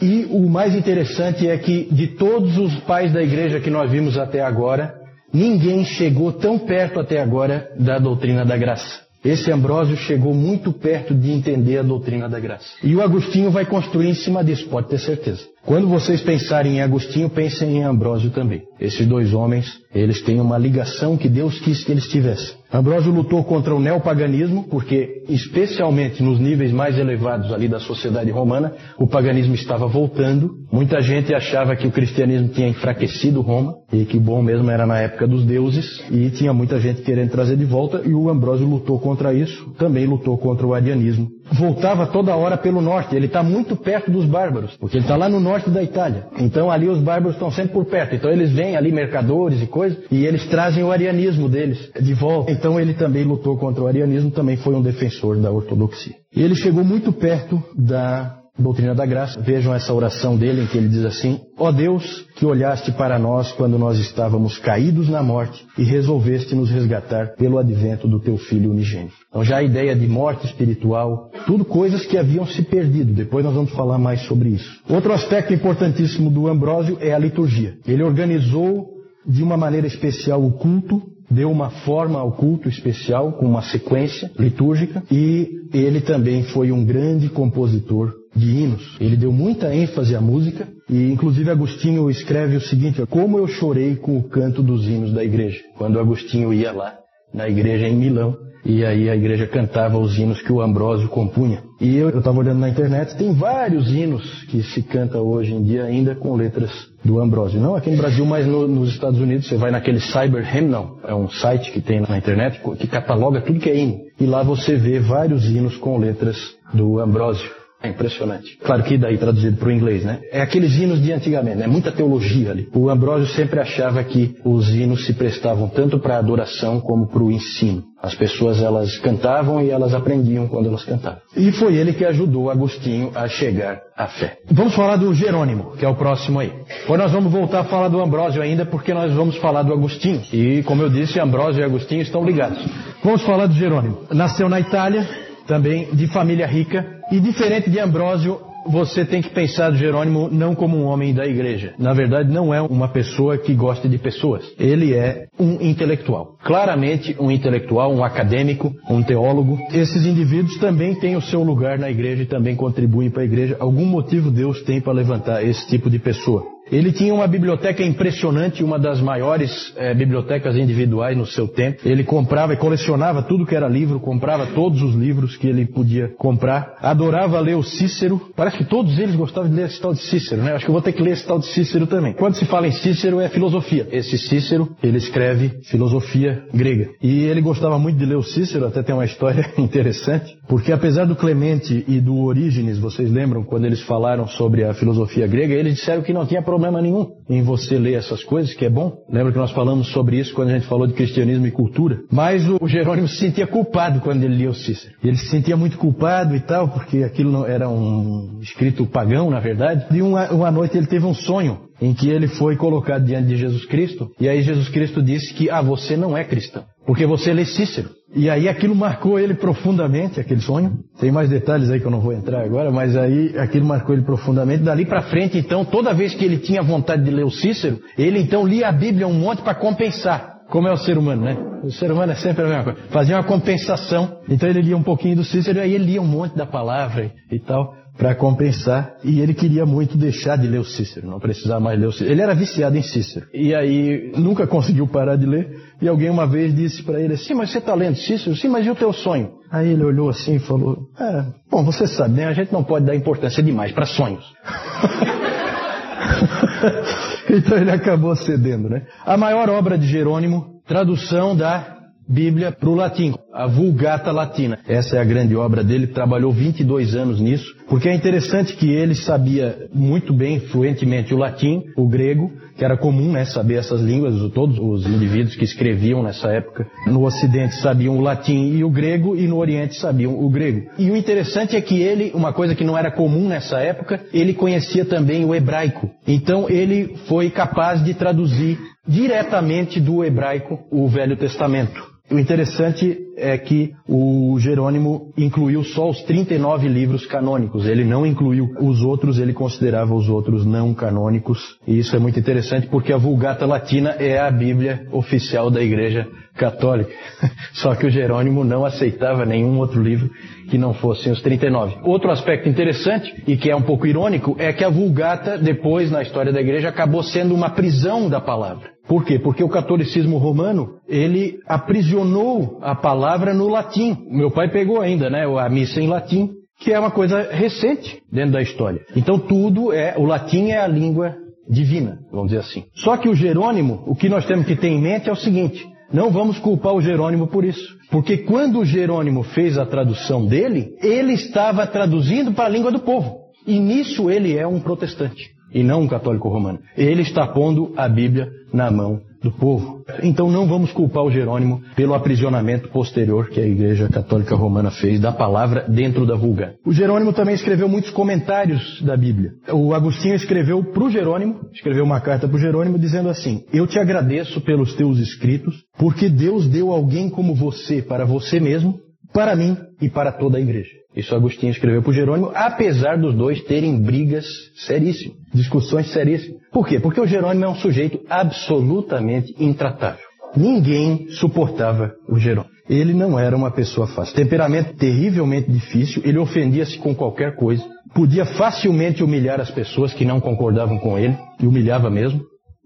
E 0.00 0.24
o 0.30 0.48
mais 0.48 0.74
interessante 0.74 1.46
é 1.46 1.56
que 1.58 1.92
de 1.92 2.08
todos 2.16 2.56
os 2.56 2.74
pais 2.80 3.12
da 3.12 3.22
igreja 3.22 3.60
que 3.60 3.70
nós 3.70 3.90
vimos 3.90 4.16
até 4.16 4.40
agora, 4.40 4.94
Ninguém 5.34 5.84
chegou 5.84 6.32
tão 6.32 6.56
perto 6.60 7.00
até 7.00 7.20
agora 7.20 7.68
da 7.76 7.98
doutrina 7.98 8.44
da 8.44 8.56
graça. 8.56 9.02
Esse 9.24 9.50
Ambrósio 9.50 9.96
chegou 9.96 10.34
muito 10.34 10.70
perto 10.70 11.14
de 11.14 11.30
entender 11.30 11.78
a 11.78 11.82
doutrina 11.82 12.28
da 12.28 12.38
graça. 12.38 12.66
E 12.82 12.94
o 12.94 13.00
Agostinho 13.00 13.50
vai 13.50 13.64
construir 13.64 14.08
em 14.08 14.14
cima 14.14 14.44
disso, 14.44 14.68
pode 14.68 14.88
ter 14.88 14.98
certeza. 14.98 15.53
Quando 15.66 15.88
vocês 15.88 16.20
pensarem 16.20 16.76
em 16.76 16.82
Agostinho, 16.82 17.30
pensem 17.30 17.78
em 17.78 17.82
Ambrósio 17.82 18.30
também. 18.30 18.64
Esses 18.78 19.06
dois 19.06 19.32
homens, 19.32 19.80
eles 19.94 20.20
têm 20.20 20.38
uma 20.38 20.58
ligação 20.58 21.16
que 21.16 21.26
Deus 21.26 21.58
quis 21.60 21.82
que 21.82 21.90
eles 21.90 22.06
tivessem. 22.06 22.54
Ambrósio 22.70 23.10
lutou 23.10 23.42
contra 23.44 23.74
o 23.74 23.80
neopaganismo, 23.80 24.64
porque, 24.68 25.22
especialmente 25.26 26.22
nos 26.22 26.38
níveis 26.38 26.70
mais 26.70 26.98
elevados 26.98 27.50
ali 27.50 27.66
da 27.66 27.80
sociedade 27.80 28.30
romana, 28.30 28.74
o 28.98 29.06
paganismo 29.06 29.54
estava 29.54 29.86
voltando. 29.86 30.50
Muita 30.70 31.00
gente 31.00 31.34
achava 31.34 31.74
que 31.74 31.86
o 31.86 31.92
cristianismo 31.92 32.48
tinha 32.48 32.68
enfraquecido 32.68 33.40
Roma, 33.40 33.74
e 33.90 34.04
que 34.04 34.18
bom 34.18 34.42
mesmo 34.42 34.70
era 34.70 34.84
na 34.84 34.98
época 34.98 35.26
dos 35.26 35.46
deuses, 35.46 36.04
e 36.10 36.28
tinha 36.28 36.52
muita 36.52 36.78
gente 36.78 37.00
querendo 37.00 37.30
trazer 37.30 37.56
de 37.56 37.64
volta, 37.64 38.02
e 38.04 38.12
o 38.12 38.28
Ambrósio 38.28 38.66
lutou 38.66 39.00
contra 39.00 39.32
isso, 39.32 39.72
também 39.78 40.04
lutou 40.04 40.36
contra 40.36 40.66
o 40.66 40.74
arianismo. 40.74 41.33
Voltava 41.52 42.06
toda 42.06 42.34
hora 42.34 42.56
pelo 42.56 42.80
norte, 42.80 43.14
ele 43.14 43.26
está 43.26 43.42
muito 43.42 43.76
perto 43.76 44.10
dos 44.10 44.24
bárbaros, 44.24 44.76
porque 44.76 44.96
ele 44.96 45.04
está 45.04 45.16
lá 45.16 45.28
no 45.28 45.38
norte 45.38 45.70
da 45.70 45.82
Itália. 45.82 46.26
Então 46.38 46.70
ali 46.70 46.88
os 46.88 46.98
bárbaros 46.98 47.34
estão 47.34 47.50
sempre 47.50 47.72
por 47.72 47.84
perto, 47.84 48.14
então 48.14 48.30
eles 48.30 48.50
vêm 48.52 48.76
ali 48.76 48.90
mercadores 48.90 49.62
e 49.62 49.66
coisas, 49.66 49.98
e 50.10 50.24
eles 50.24 50.46
trazem 50.46 50.82
o 50.82 50.90
arianismo 50.90 51.48
deles 51.48 51.90
de 52.00 52.14
volta. 52.14 52.50
Então 52.50 52.80
ele 52.80 52.94
também 52.94 53.24
lutou 53.24 53.56
contra 53.56 53.82
o 53.82 53.86
arianismo, 53.86 54.30
também 54.30 54.56
foi 54.56 54.74
um 54.74 54.82
defensor 54.82 55.36
da 55.36 55.50
ortodoxia. 55.50 56.14
E 56.34 56.42
ele 56.42 56.54
chegou 56.54 56.84
muito 56.84 57.12
perto 57.12 57.62
da 57.76 58.43
doutrina 58.58 58.94
da 58.94 59.04
graça. 59.04 59.40
Vejam 59.40 59.74
essa 59.74 59.92
oração 59.92 60.36
dele 60.36 60.62
em 60.62 60.66
que 60.66 60.78
ele 60.78 60.88
diz 60.88 61.04
assim: 61.04 61.40
Ó 61.58 61.72
Deus, 61.72 62.24
que 62.36 62.46
olhaste 62.46 62.92
para 62.92 63.18
nós 63.18 63.52
quando 63.52 63.78
nós 63.78 63.98
estávamos 63.98 64.58
caídos 64.58 65.08
na 65.08 65.22
morte 65.22 65.64
e 65.76 65.82
resolveste 65.82 66.54
nos 66.54 66.70
resgatar 66.70 67.34
pelo 67.36 67.58
advento 67.58 68.06
do 68.06 68.20
teu 68.20 68.38
filho 68.38 68.70
unigênito. 68.70 69.14
Então 69.28 69.44
já 69.44 69.58
a 69.58 69.62
ideia 69.62 69.94
de 69.94 70.06
morte 70.06 70.46
espiritual, 70.46 71.30
tudo 71.46 71.64
coisas 71.64 72.06
que 72.06 72.16
haviam 72.16 72.46
se 72.46 72.62
perdido. 72.62 73.12
Depois 73.12 73.44
nós 73.44 73.54
vamos 73.54 73.72
falar 73.72 73.98
mais 73.98 74.22
sobre 74.22 74.50
isso. 74.50 74.80
Outro 74.88 75.12
aspecto 75.12 75.52
importantíssimo 75.52 76.30
do 76.30 76.48
Ambrósio 76.48 76.96
é 77.00 77.12
a 77.12 77.18
liturgia. 77.18 77.76
Ele 77.86 78.02
organizou 78.02 78.94
de 79.26 79.42
uma 79.42 79.56
maneira 79.56 79.86
especial 79.86 80.44
o 80.44 80.52
culto 80.52 81.14
deu 81.30 81.50
uma 81.50 81.70
forma 81.70 82.20
ao 82.20 82.32
culto 82.32 82.68
especial, 82.68 83.32
com 83.32 83.46
uma 83.46 83.62
sequência 83.62 84.30
litúrgica, 84.38 85.02
e 85.10 85.48
ele 85.72 86.00
também 86.00 86.44
foi 86.44 86.70
um 86.70 86.84
grande 86.84 87.28
compositor 87.28 88.12
de 88.34 88.50
hinos. 88.50 88.96
Ele 89.00 89.16
deu 89.16 89.32
muita 89.32 89.74
ênfase 89.74 90.14
à 90.14 90.20
música, 90.20 90.68
e 90.88 91.10
inclusive 91.10 91.50
Agostinho 91.50 92.10
escreve 92.10 92.56
o 92.56 92.60
seguinte: 92.60 93.04
Como 93.06 93.38
eu 93.38 93.46
chorei 93.46 93.96
com 93.96 94.18
o 94.18 94.24
canto 94.24 94.62
dos 94.62 94.86
hinos 94.86 95.12
da 95.12 95.24
igreja. 95.24 95.60
Quando 95.76 95.98
Agostinho 95.98 96.52
ia 96.52 96.72
lá 96.72 96.94
na 97.32 97.48
igreja 97.48 97.88
em 97.88 97.96
Milão, 97.96 98.36
e 98.64 98.84
aí 98.84 99.10
a 99.10 99.14
igreja 99.14 99.46
cantava 99.46 99.98
os 99.98 100.18
hinos 100.18 100.40
que 100.40 100.50
o 100.50 100.60
Ambrósio 100.62 101.08
compunha. 101.08 101.62
E 101.80 101.96
eu 101.96 102.08
estava 102.08 102.38
olhando 102.38 102.60
na 102.60 102.68
internet, 102.68 103.14
tem 103.16 103.34
vários 103.34 103.92
hinos 103.92 104.44
que 104.44 104.62
se 104.62 104.82
canta 104.82 105.18
hoje 105.20 105.52
em 105.52 105.62
dia 105.62 105.84
ainda 105.84 106.14
com 106.14 106.34
letras 106.34 106.70
do 107.04 107.20
Ambrósio. 107.20 107.60
Não 107.60 107.74
aqui 107.74 107.90
no 107.90 107.98
Brasil, 107.98 108.24
mas 108.24 108.46
no, 108.46 108.66
nos 108.66 108.88
Estados 108.90 109.20
Unidos, 109.20 109.46
você 109.46 109.56
vai 109.56 109.70
naquele 109.70 110.00
Cyber 110.00 110.56
Hymnal, 110.56 110.98
é 111.06 111.14
um 111.14 111.28
site 111.28 111.70
que 111.72 111.82
tem 111.82 112.00
na 112.00 112.16
internet 112.16 112.58
que 112.78 112.86
cataloga 112.86 113.42
tudo 113.42 113.60
que 113.60 113.68
é 113.68 113.76
hino. 113.76 113.98
E 114.18 114.24
lá 114.24 114.42
você 114.42 114.76
vê 114.76 114.98
vários 114.98 115.44
hinos 115.44 115.76
com 115.76 115.98
letras 115.98 116.38
do 116.72 117.00
Ambrósio. 117.00 117.63
É 117.84 117.88
impressionante. 117.88 118.56
Claro 118.64 118.82
que 118.82 118.96
daí 118.96 119.18
traduzido 119.18 119.58
para 119.58 119.68
o 119.68 119.70
inglês, 119.70 120.02
né? 120.04 120.20
É 120.32 120.40
aqueles 120.40 120.74
hinos 120.74 121.02
de 121.02 121.12
antigamente, 121.12 121.58
né? 121.58 121.66
Muita 121.66 121.92
teologia 121.92 122.50
ali. 122.50 122.66
O 122.74 122.88
Ambrósio 122.88 123.26
sempre 123.34 123.60
achava 123.60 124.02
que 124.02 124.34
os 124.42 124.74
hinos 124.74 125.04
se 125.04 125.12
prestavam 125.12 125.68
tanto 125.68 125.98
para 125.98 126.14
a 126.14 126.18
adoração 126.18 126.80
como 126.80 127.06
para 127.06 127.22
o 127.22 127.30
ensino. 127.30 127.84
As 128.02 128.14
pessoas 128.14 128.62
elas 128.62 128.96
cantavam 128.98 129.60
e 129.60 129.68
elas 129.68 129.94
aprendiam 129.94 130.48
quando 130.48 130.68
elas 130.68 130.82
cantavam. 130.82 131.18
E 131.36 131.52
foi 131.52 131.74
ele 131.74 131.92
que 131.92 132.06
ajudou 132.06 132.50
Agostinho 132.50 133.10
a 133.14 133.28
chegar 133.28 133.82
à 133.94 134.06
fé. 134.06 134.38
Vamos 134.50 134.74
falar 134.74 134.96
do 134.96 135.12
Jerônimo, 135.12 135.72
que 135.76 135.84
é 135.84 135.88
o 135.88 135.94
próximo 135.94 136.40
aí. 136.40 136.52
Depois 136.80 136.98
nós 136.98 137.12
vamos 137.12 137.30
voltar 137.30 137.60
a 137.60 137.64
falar 137.64 137.88
do 137.88 138.00
Ambrósio 138.00 138.40
ainda, 138.40 138.64
porque 138.64 138.94
nós 138.94 139.12
vamos 139.12 139.36
falar 139.36 139.62
do 139.62 139.74
Agostinho. 139.74 140.22
E 140.32 140.62
como 140.62 140.80
eu 140.80 140.88
disse, 140.88 141.20
Ambrósio 141.20 141.60
e 141.60 141.64
Agostinho 141.64 142.00
estão 142.00 142.24
ligados. 142.24 142.64
Vamos 143.02 143.20
falar 143.22 143.46
do 143.46 143.54
Jerônimo. 143.54 144.04
Nasceu 144.10 144.48
na 144.48 144.58
Itália, 144.58 145.06
também 145.46 145.88
de 145.92 146.06
família 146.06 146.46
rica, 146.46 146.93
e 147.10 147.20
diferente 147.20 147.70
de 147.70 147.78
Ambrósio, 147.78 148.40
você 148.66 149.04
tem 149.04 149.20
que 149.20 149.28
pensar 149.28 149.70
do 149.70 149.76
Jerônimo 149.76 150.28
não 150.30 150.54
como 150.54 150.76
um 150.76 150.84
homem 150.84 151.12
da 151.12 151.26
igreja. 151.26 151.74
Na 151.78 151.92
verdade, 151.92 152.32
não 152.32 152.52
é 152.52 152.60
uma 152.62 152.88
pessoa 152.88 153.36
que 153.36 153.54
gosta 153.54 153.88
de 153.88 153.98
pessoas. 153.98 154.44
Ele 154.58 154.94
é 154.94 155.26
um 155.38 155.60
intelectual. 155.60 156.36
Claramente 156.42 157.14
um 157.20 157.30
intelectual, 157.30 157.92
um 157.92 158.02
acadêmico, 158.02 158.74
um 158.88 159.02
teólogo. 159.02 159.58
Esses 159.72 160.06
indivíduos 160.06 160.58
também 160.58 160.94
têm 160.94 161.16
o 161.16 161.22
seu 161.22 161.42
lugar 161.42 161.78
na 161.78 161.90
igreja 161.90 162.22
e 162.22 162.26
também 162.26 162.56
contribuem 162.56 163.10
para 163.10 163.22
a 163.22 163.26
igreja. 163.26 163.56
Algum 163.60 163.84
motivo 163.84 164.30
Deus 164.30 164.62
tem 164.62 164.80
para 164.80 164.92
levantar 164.92 165.44
esse 165.44 165.66
tipo 165.68 165.90
de 165.90 165.98
pessoa. 165.98 166.53
Ele 166.74 166.90
tinha 166.90 167.14
uma 167.14 167.28
biblioteca 167.28 167.84
impressionante, 167.84 168.64
uma 168.64 168.80
das 168.80 169.00
maiores 169.00 169.72
é, 169.76 169.94
bibliotecas 169.94 170.56
individuais 170.56 171.16
no 171.16 171.24
seu 171.24 171.46
tempo. 171.46 171.78
Ele 171.84 172.02
comprava 172.02 172.52
e 172.52 172.56
colecionava 172.56 173.22
tudo 173.22 173.46
que 173.46 173.54
era 173.54 173.68
livro, 173.68 174.00
comprava 174.00 174.44
todos 174.46 174.82
os 174.82 174.92
livros 174.92 175.36
que 175.36 175.46
ele 175.46 175.66
podia 175.66 176.08
comprar. 176.18 176.74
Adorava 176.80 177.38
ler 177.38 177.54
o 177.56 177.62
Cícero. 177.62 178.20
Parece 178.34 178.58
que 178.58 178.64
todos 178.64 178.98
eles 178.98 179.14
gostavam 179.14 179.48
de 179.48 179.54
ler 179.54 179.66
esse 179.66 179.80
tal 179.80 179.94
de 179.94 180.00
Cícero, 180.00 180.42
né? 180.42 180.52
Acho 180.52 180.64
que 180.64 180.70
eu 180.70 180.72
vou 180.72 180.82
ter 180.82 180.90
que 180.90 181.00
ler 181.00 181.12
esse 181.12 181.24
tal 181.24 181.38
de 181.38 181.46
Cícero 181.46 181.86
também. 181.86 182.12
Quando 182.12 182.34
se 182.34 182.44
fala 182.44 182.66
em 182.66 182.72
Cícero 182.72 183.20
é 183.20 183.28
filosofia. 183.28 183.86
Esse 183.92 184.18
Cícero, 184.18 184.68
ele 184.82 184.98
escreve 184.98 185.60
filosofia 185.70 186.42
grega. 186.52 186.90
E 187.00 187.22
ele 187.22 187.40
gostava 187.40 187.78
muito 187.78 187.98
de 188.00 188.04
ler 188.04 188.16
o 188.16 188.22
Cícero, 188.24 188.66
até 188.66 188.82
tem 188.82 188.96
uma 188.96 189.04
história 189.04 189.48
interessante, 189.56 190.36
porque 190.48 190.72
apesar 190.72 191.04
do 191.04 191.14
Clemente 191.14 191.84
e 191.86 192.00
do 192.00 192.18
Orígenes, 192.18 192.80
vocês 192.80 193.08
lembram 193.12 193.44
quando 193.44 193.64
eles 193.64 193.80
falaram 193.82 194.26
sobre 194.26 194.64
a 194.64 194.74
filosofia 194.74 195.28
grega, 195.28 195.54
eles 195.54 195.76
disseram 195.76 196.02
que 196.02 196.12
não 196.12 196.26
tinha 196.26 196.42
problema 196.42 196.63
problema 196.64 196.80
nenhum 196.80 197.12
em 197.28 197.42
você 197.42 197.78
ler 197.78 197.94
essas 197.94 198.22
coisas, 198.24 198.54
que 198.54 198.64
é 198.64 198.70
bom. 198.70 198.92
Lembra 199.10 199.32
que 199.32 199.38
nós 199.38 199.52
falamos 199.52 199.88
sobre 199.92 200.18
isso 200.18 200.34
quando 200.34 200.48
a 200.48 200.52
gente 200.54 200.66
falou 200.66 200.86
de 200.86 200.94
cristianismo 200.94 201.46
e 201.46 201.50
cultura? 201.50 202.00
Mas 202.10 202.42
o 202.48 202.66
Jerônimo 202.66 203.08
se 203.08 203.16
sentia 203.16 203.46
culpado 203.46 204.00
quando 204.00 204.22
ele 204.22 204.36
lia 204.36 204.50
o 204.50 204.54
Cícero. 204.54 204.94
Ele 205.02 205.16
se 205.16 205.28
sentia 205.28 205.56
muito 205.56 205.76
culpado 205.76 206.34
e 206.34 206.40
tal, 206.40 206.68
porque 206.68 207.02
aquilo 207.02 207.44
era 207.44 207.68
um 207.68 208.38
escrito 208.40 208.86
pagão, 208.86 209.30
na 209.30 209.40
verdade. 209.40 209.86
E 209.94 210.00
uma, 210.00 210.30
uma 210.32 210.50
noite 210.50 210.76
ele 210.76 210.86
teve 210.86 211.04
um 211.04 211.14
sonho 211.14 211.64
em 211.80 211.92
que 211.92 212.08
ele 212.08 212.28
foi 212.28 212.56
colocado 212.56 213.04
diante 213.04 213.28
de 213.28 213.36
Jesus 213.36 213.66
Cristo, 213.66 214.10
e 214.20 214.28
aí 214.28 214.42
Jesus 214.42 214.68
Cristo 214.68 215.02
disse 215.02 215.34
que, 215.34 215.50
ah, 215.50 215.60
você 215.60 215.96
não 215.96 216.16
é 216.16 216.24
cristão, 216.24 216.64
porque 216.86 217.06
você 217.06 217.32
lê 217.32 217.44
Cícero. 217.44 217.88
E 218.14 218.30
aí 218.30 218.48
aquilo 218.48 218.74
marcou 218.74 219.18
ele 219.18 219.34
profundamente, 219.34 220.20
aquele 220.20 220.40
sonho. 220.40 220.78
Tem 221.00 221.10
mais 221.10 221.28
detalhes 221.28 221.70
aí 221.70 221.80
que 221.80 221.86
eu 221.86 221.90
não 221.90 222.00
vou 222.00 222.12
entrar 222.12 222.44
agora, 222.44 222.70
mas 222.70 222.96
aí 222.96 223.36
aquilo 223.38 223.66
marcou 223.66 223.94
ele 223.94 224.04
profundamente. 224.04 224.62
Dali 224.62 224.86
para 224.86 225.02
frente, 225.02 225.36
então, 225.36 225.64
toda 225.64 225.92
vez 225.92 226.14
que 226.14 226.24
ele 226.24 226.38
tinha 226.38 226.62
vontade 226.62 227.02
de 227.02 227.10
ler 227.10 227.24
o 227.24 227.30
Cícero, 227.30 227.80
ele 227.98 228.20
então 228.20 228.46
lia 228.46 228.68
a 228.68 228.72
Bíblia 228.72 229.06
um 229.08 229.14
monte 229.14 229.42
para 229.42 229.54
compensar. 229.54 230.34
Como 230.48 230.68
é 230.68 230.72
o 230.72 230.76
ser 230.76 230.98
humano, 230.98 231.22
né? 231.22 231.36
O 231.64 231.70
ser 231.70 231.90
humano 231.90 232.12
é 232.12 232.14
sempre 232.14 232.44
a 232.44 232.46
mesma 232.46 232.64
coisa. 232.64 232.78
Fazia 232.90 233.16
uma 233.16 233.24
compensação. 233.24 234.18
Então 234.28 234.48
ele 234.48 234.60
lia 234.60 234.76
um 234.76 234.82
pouquinho 234.82 235.16
do 235.16 235.24
Cícero 235.24 235.58
e 235.58 235.62
aí 235.62 235.74
ele 235.74 235.84
lia 235.84 236.02
um 236.02 236.06
monte 236.06 236.36
da 236.36 236.46
palavra 236.46 237.10
e 237.32 237.40
tal 237.40 237.74
para 237.96 238.14
compensar. 238.14 238.96
E 239.02 239.20
ele 239.20 239.34
queria 239.34 239.64
muito 239.64 239.96
deixar 239.96 240.36
de 240.36 240.46
ler 240.46 240.58
o 240.58 240.64
Cícero, 240.64 241.06
não 241.06 241.18
precisar 241.18 241.60
mais 241.60 241.78
ler 241.80 241.86
o 241.86 241.92
Cícero. 241.92 242.10
Ele 242.10 242.22
era 242.22 242.34
viciado 242.34 242.76
em 242.76 242.82
Cícero. 242.82 243.26
E 243.32 243.54
aí 243.54 244.12
nunca 244.16 244.46
conseguiu 244.46 244.86
parar 244.86 245.16
de 245.16 245.26
ler. 245.26 245.63
E 245.84 245.88
alguém 245.88 246.08
uma 246.08 246.26
vez 246.26 246.56
disse 246.56 246.82
para 246.82 246.98
ele 246.98 247.12
assim: 247.12 247.34
Mas 247.34 247.50
você 247.50 247.58
está 247.58 247.74
lendo 247.74 247.96
Cícero? 247.96 248.34
Sim, 248.34 248.48
mas 248.48 248.64
e 248.64 248.70
o 248.70 248.74
teu 248.74 248.90
sonho? 248.90 249.32
Aí 249.50 249.68
ele 249.68 249.84
olhou 249.84 250.08
assim 250.08 250.36
e 250.36 250.38
falou: 250.38 250.88
é, 250.98 251.26
Bom, 251.50 251.62
você 251.62 251.86
sabe, 251.86 252.14
né? 252.14 252.24
A 252.24 252.32
gente 252.32 252.50
não 252.50 252.64
pode 252.64 252.86
dar 252.86 252.96
importância 252.96 253.42
demais 253.42 253.70
para 253.70 253.84
sonhos. 253.84 254.24
então 257.28 257.58
ele 257.58 257.70
acabou 257.70 258.16
cedendo, 258.16 258.70
né? 258.70 258.86
A 259.04 259.18
maior 259.18 259.50
obra 259.50 259.76
de 259.76 259.86
Jerônimo, 259.86 260.62
tradução 260.66 261.36
da 261.36 261.76
Bíblia 262.08 262.50
para 262.50 262.70
o 262.70 262.74
latim, 262.74 263.14
a 263.34 263.48
Vulgata 263.48 264.12
Latina. 264.12 264.60
Essa 264.66 264.96
é 264.96 265.00
a 265.00 265.04
grande 265.04 265.34
obra 265.34 265.64
dele, 265.64 265.88
trabalhou 265.88 266.32
22 266.32 266.94
anos 266.94 267.20
nisso, 267.20 267.52
porque 267.68 267.88
é 267.88 267.94
interessante 267.94 268.56
que 268.56 268.70
ele 268.70 268.94
sabia 268.94 269.68
muito 269.74 270.14
bem, 270.14 270.38
fluentemente, 270.38 271.12
o 271.12 271.18
latim, 271.18 271.64
o 271.76 271.88
grego, 271.88 272.30
que 272.56 272.64
era 272.64 272.76
comum 272.76 273.10
né, 273.10 273.24
saber 273.24 273.56
essas 273.56 273.80
línguas, 273.80 274.14
todos 274.32 274.58
os 274.60 274.86
indivíduos 274.86 275.34
que 275.34 275.44
escreviam 275.44 276.02
nessa 276.04 276.28
época 276.28 276.64
no 276.86 277.04
Ocidente 277.04 277.56
sabiam 277.56 277.98
o 277.98 278.00
latim 278.00 278.52
e 278.54 278.62
o 278.62 278.70
grego, 278.70 279.16
e 279.16 279.26
no 279.26 279.38
Oriente 279.38 279.74
sabiam 279.80 280.16
o 280.16 280.30
grego. 280.30 280.70
E 280.78 280.88
o 280.88 280.96
interessante 280.96 281.56
é 281.56 281.60
que 281.60 281.82
ele, 281.82 282.12
uma 282.14 282.32
coisa 282.32 282.54
que 282.54 282.62
não 282.62 282.78
era 282.78 282.92
comum 282.92 283.28
nessa 283.28 283.58
época, 283.58 284.00
ele 284.12 284.32
conhecia 284.32 284.84
também 284.84 285.24
o 285.24 285.34
hebraico. 285.34 285.90
Então 286.06 286.48
ele 286.48 286.96
foi 287.08 287.30
capaz 287.30 287.82
de 287.82 287.94
traduzir 287.94 288.56
diretamente 288.86 289.80
do 289.80 290.04
hebraico 290.04 290.60
o 290.70 290.86
Velho 290.86 291.16
Testamento. 291.16 291.93
O 292.10 292.18
interessante 292.18 292.98
é 293.16 293.38
que 293.38 293.72
o 293.88 294.38
Jerônimo 294.38 295.10
incluiu 295.16 295.64
só 295.64 295.88
os 295.88 296.02
39 296.02 296.68
livros 296.68 297.06
canônicos. 297.06 297.66
Ele 297.66 297.82
não 297.82 298.04
incluiu 298.04 298.50
os 298.60 298.82
outros, 298.82 299.18
ele 299.18 299.32
considerava 299.32 299.94
os 299.94 300.06
outros 300.10 300.44
não 300.44 300.74
canônicos. 300.74 301.56
E 301.66 301.78
isso 301.78 301.96
é 301.96 301.98
muito 301.98 302.20
interessante 302.20 302.66
porque 302.66 302.92
a 302.92 302.98
Vulgata 302.98 303.46
Latina 303.46 303.90
é 303.98 304.18
a 304.18 304.30
Bíblia 304.30 304.86
oficial 304.92 305.50
da 305.50 305.62
Igreja 305.62 306.06
Católica. 306.36 306.92
Só 307.54 307.74
que 307.74 307.86
o 307.86 307.90
Jerônimo 307.90 308.44
não 308.44 308.66
aceitava 308.66 309.24
nenhum 309.24 309.58
outro 309.58 309.82
livro 309.82 310.10
que 310.50 310.58
não 310.58 310.74
fossem 310.74 311.10
os 311.10 311.22
39. 311.22 311.78
Outro 311.84 312.10
aspecto 312.10 312.50
interessante, 312.50 313.24
e 313.26 313.34
que 313.34 313.50
é 313.50 313.56
um 313.56 313.62
pouco 313.62 313.86
irônico, 313.86 314.36
é 314.38 314.52
que 314.52 314.62
a 314.62 314.68
Vulgata, 314.68 315.38
depois 315.38 315.90
na 315.90 316.02
história 316.02 316.32
da 316.32 316.40
Igreja, 316.40 316.68
acabou 316.68 317.02
sendo 317.02 317.34
uma 317.34 317.48
prisão 317.48 318.10
da 318.10 318.20
palavra. 318.20 318.73
Por 318.86 319.04
quê? 319.04 319.18
Porque 319.18 319.42
o 319.42 319.48
catolicismo 319.48 320.18
romano, 320.18 320.78
ele 320.86 321.38
aprisionou 321.46 322.58
a 322.60 322.74
palavra 322.74 323.32
no 323.32 323.48
latim. 323.48 323.96
Meu 324.10 324.30
pai 324.30 324.50
pegou 324.50 324.80
ainda, 324.80 325.08
né, 325.08 325.24
a 325.24 325.48
missa 325.48 325.80
em 325.80 325.88
latim, 325.88 326.30
que 326.60 326.72
é 326.72 326.78
uma 326.78 326.90
coisa 326.90 327.22
recente 327.30 328.02
dentro 328.12 328.32
da 328.32 328.42
história. 328.42 328.80
Então 328.94 329.18
tudo 329.18 329.72
é, 329.72 329.94
o 329.96 330.04
latim 330.04 330.50
é 330.50 330.60
a 330.60 330.68
língua 330.68 331.16
divina, 331.48 331.98
vamos 332.10 332.28
dizer 332.28 332.40
assim. 332.40 332.64
Só 332.74 332.96
que 332.96 333.08
o 333.08 333.14
Jerônimo, 333.14 333.82
o 333.86 333.94
que 333.94 334.08
nós 334.08 334.26
temos 334.26 334.46
que 334.46 334.56
ter 334.56 334.68
em 334.68 334.80
mente 334.80 335.08
é 335.08 335.12
o 335.12 335.16
seguinte, 335.16 335.66
não 335.92 336.10
vamos 336.10 336.38
culpar 336.38 336.74
o 336.74 336.80
Jerônimo 336.80 337.26
por 337.26 337.44
isso. 337.44 337.76
Porque 337.90 338.18
quando 338.18 338.60
o 338.60 338.64
Jerônimo 338.64 339.22
fez 339.22 339.56
a 339.58 339.66
tradução 339.66 340.26
dele, 340.26 340.74
ele 340.82 341.14
estava 341.14 341.66
traduzindo 341.66 342.32
para 342.32 342.46
a 342.46 342.48
língua 342.48 342.70
do 342.70 342.80
povo. 342.80 343.24
E 343.46 343.58
nisso 343.58 344.10
ele 344.10 344.36
é 344.36 344.46
um 344.46 344.60
protestante 344.60 345.33
e 345.54 345.62
não 345.62 345.82
um 345.82 345.88
católico 345.88 346.28
romano. 346.28 346.58
Ele 346.76 347.02
está 347.02 347.26
pondo 347.26 347.72
a 347.76 347.88
Bíblia 347.88 348.28
na 348.52 348.70
mão 348.70 349.00
do 349.24 349.32
povo. 349.32 349.82
Então 350.02 350.30
não 350.30 350.46
vamos 350.46 350.70
culpar 350.70 351.02
o 351.02 351.10
Jerônimo 351.10 351.62
pelo 351.74 351.94
aprisionamento 351.94 352.68
posterior 352.68 353.30
que 353.30 353.40
a 353.40 353.46
Igreja 353.46 353.88
Católica 353.88 354.36
Romana 354.36 354.70
fez 354.70 355.00
da 355.00 355.10
palavra 355.10 355.64
dentro 355.66 356.06
da 356.06 356.14
vulga. 356.14 356.54
O 356.64 356.72
Jerônimo 356.72 357.12
também 357.12 357.34
escreveu 357.34 357.66
muitos 357.68 357.90
comentários 357.90 358.82
da 358.82 358.96
Bíblia. 358.96 359.32
O 359.50 359.72
Agostinho 359.72 360.14
escreveu 360.14 360.62
para 360.62 360.84
o 360.84 360.90
Jerônimo, 360.90 361.40
escreveu 361.52 361.84
uma 361.84 362.00
carta 362.00 362.28
para 362.28 362.36
o 362.36 362.40
Jerônimo 362.40 362.78
dizendo 362.78 363.08
assim: 363.08 363.44
Eu 363.52 363.66
te 363.66 363.78
agradeço 363.78 364.40
pelos 364.42 364.74
teus 364.74 364.98
escritos, 364.98 365.54
porque 365.78 366.10
Deus 366.10 366.46
deu 366.46 366.70
alguém 366.70 367.08
como 367.08 367.34
você 367.34 367.80
para 367.80 368.04
você 368.04 368.38
mesmo, 368.38 368.78
para 369.14 369.36
mim 369.36 369.56
e 369.80 369.88
para 369.88 370.10
toda 370.10 370.36
a 370.36 370.40
igreja. 370.40 370.70
Isso 370.94 371.14
Agostinho 371.14 371.52
escreveu 371.52 371.82
para 371.82 371.92
Jerônimo, 371.92 372.32
apesar 372.34 372.98
dos 372.98 373.14
dois 373.14 373.40
terem 373.44 373.80
brigas 373.80 374.26
seríssimas, 374.66 375.16
discussões 375.32 375.92
seríssimas. 375.92 376.40
Por 376.52 376.66
quê? 376.66 376.80
Porque 376.80 377.00
o 377.00 377.06
Jerônimo 377.06 377.44
é 377.44 377.48
um 377.48 377.54
sujeito 377.54 378.00
absolutamente 378.10 379.34
intratável. 379.38 380.04
Ninguém 380.36 381.08
suportava 381.10 381.92
o 382.08 382.18
Jerônimo. 382.18 382.52
Ele 382.68 382.92
não 382.92 383.18
era 383.18 383.36
uma 383.36 383.50
pessoa 383.50 383.86
fácil. 383.86 384.14
Temperamento 384.14 384.74
terrivelmente 384.74 385.50
difícil, 385.50 386.02
ele 386.04 386.18
ofendia-se 386.18 386.78
com 386.78 386.94
qualquer 386.94 387.36
coisa, 387.36 387.64
podia 387.94 388.24
facilmente 388.24 389.02
humilhar 389.02 389.40
as 389.40 389.50
pessoas 389.50 389.92
que 389.92 390.04
não 390.04 390.20
concordavam 390.20 390.78
com 390.78 390.98
ele, 390.98 391.16
e 391.40 391.46
humilhava 391.46 391.90
mesmo, 391.90 392.20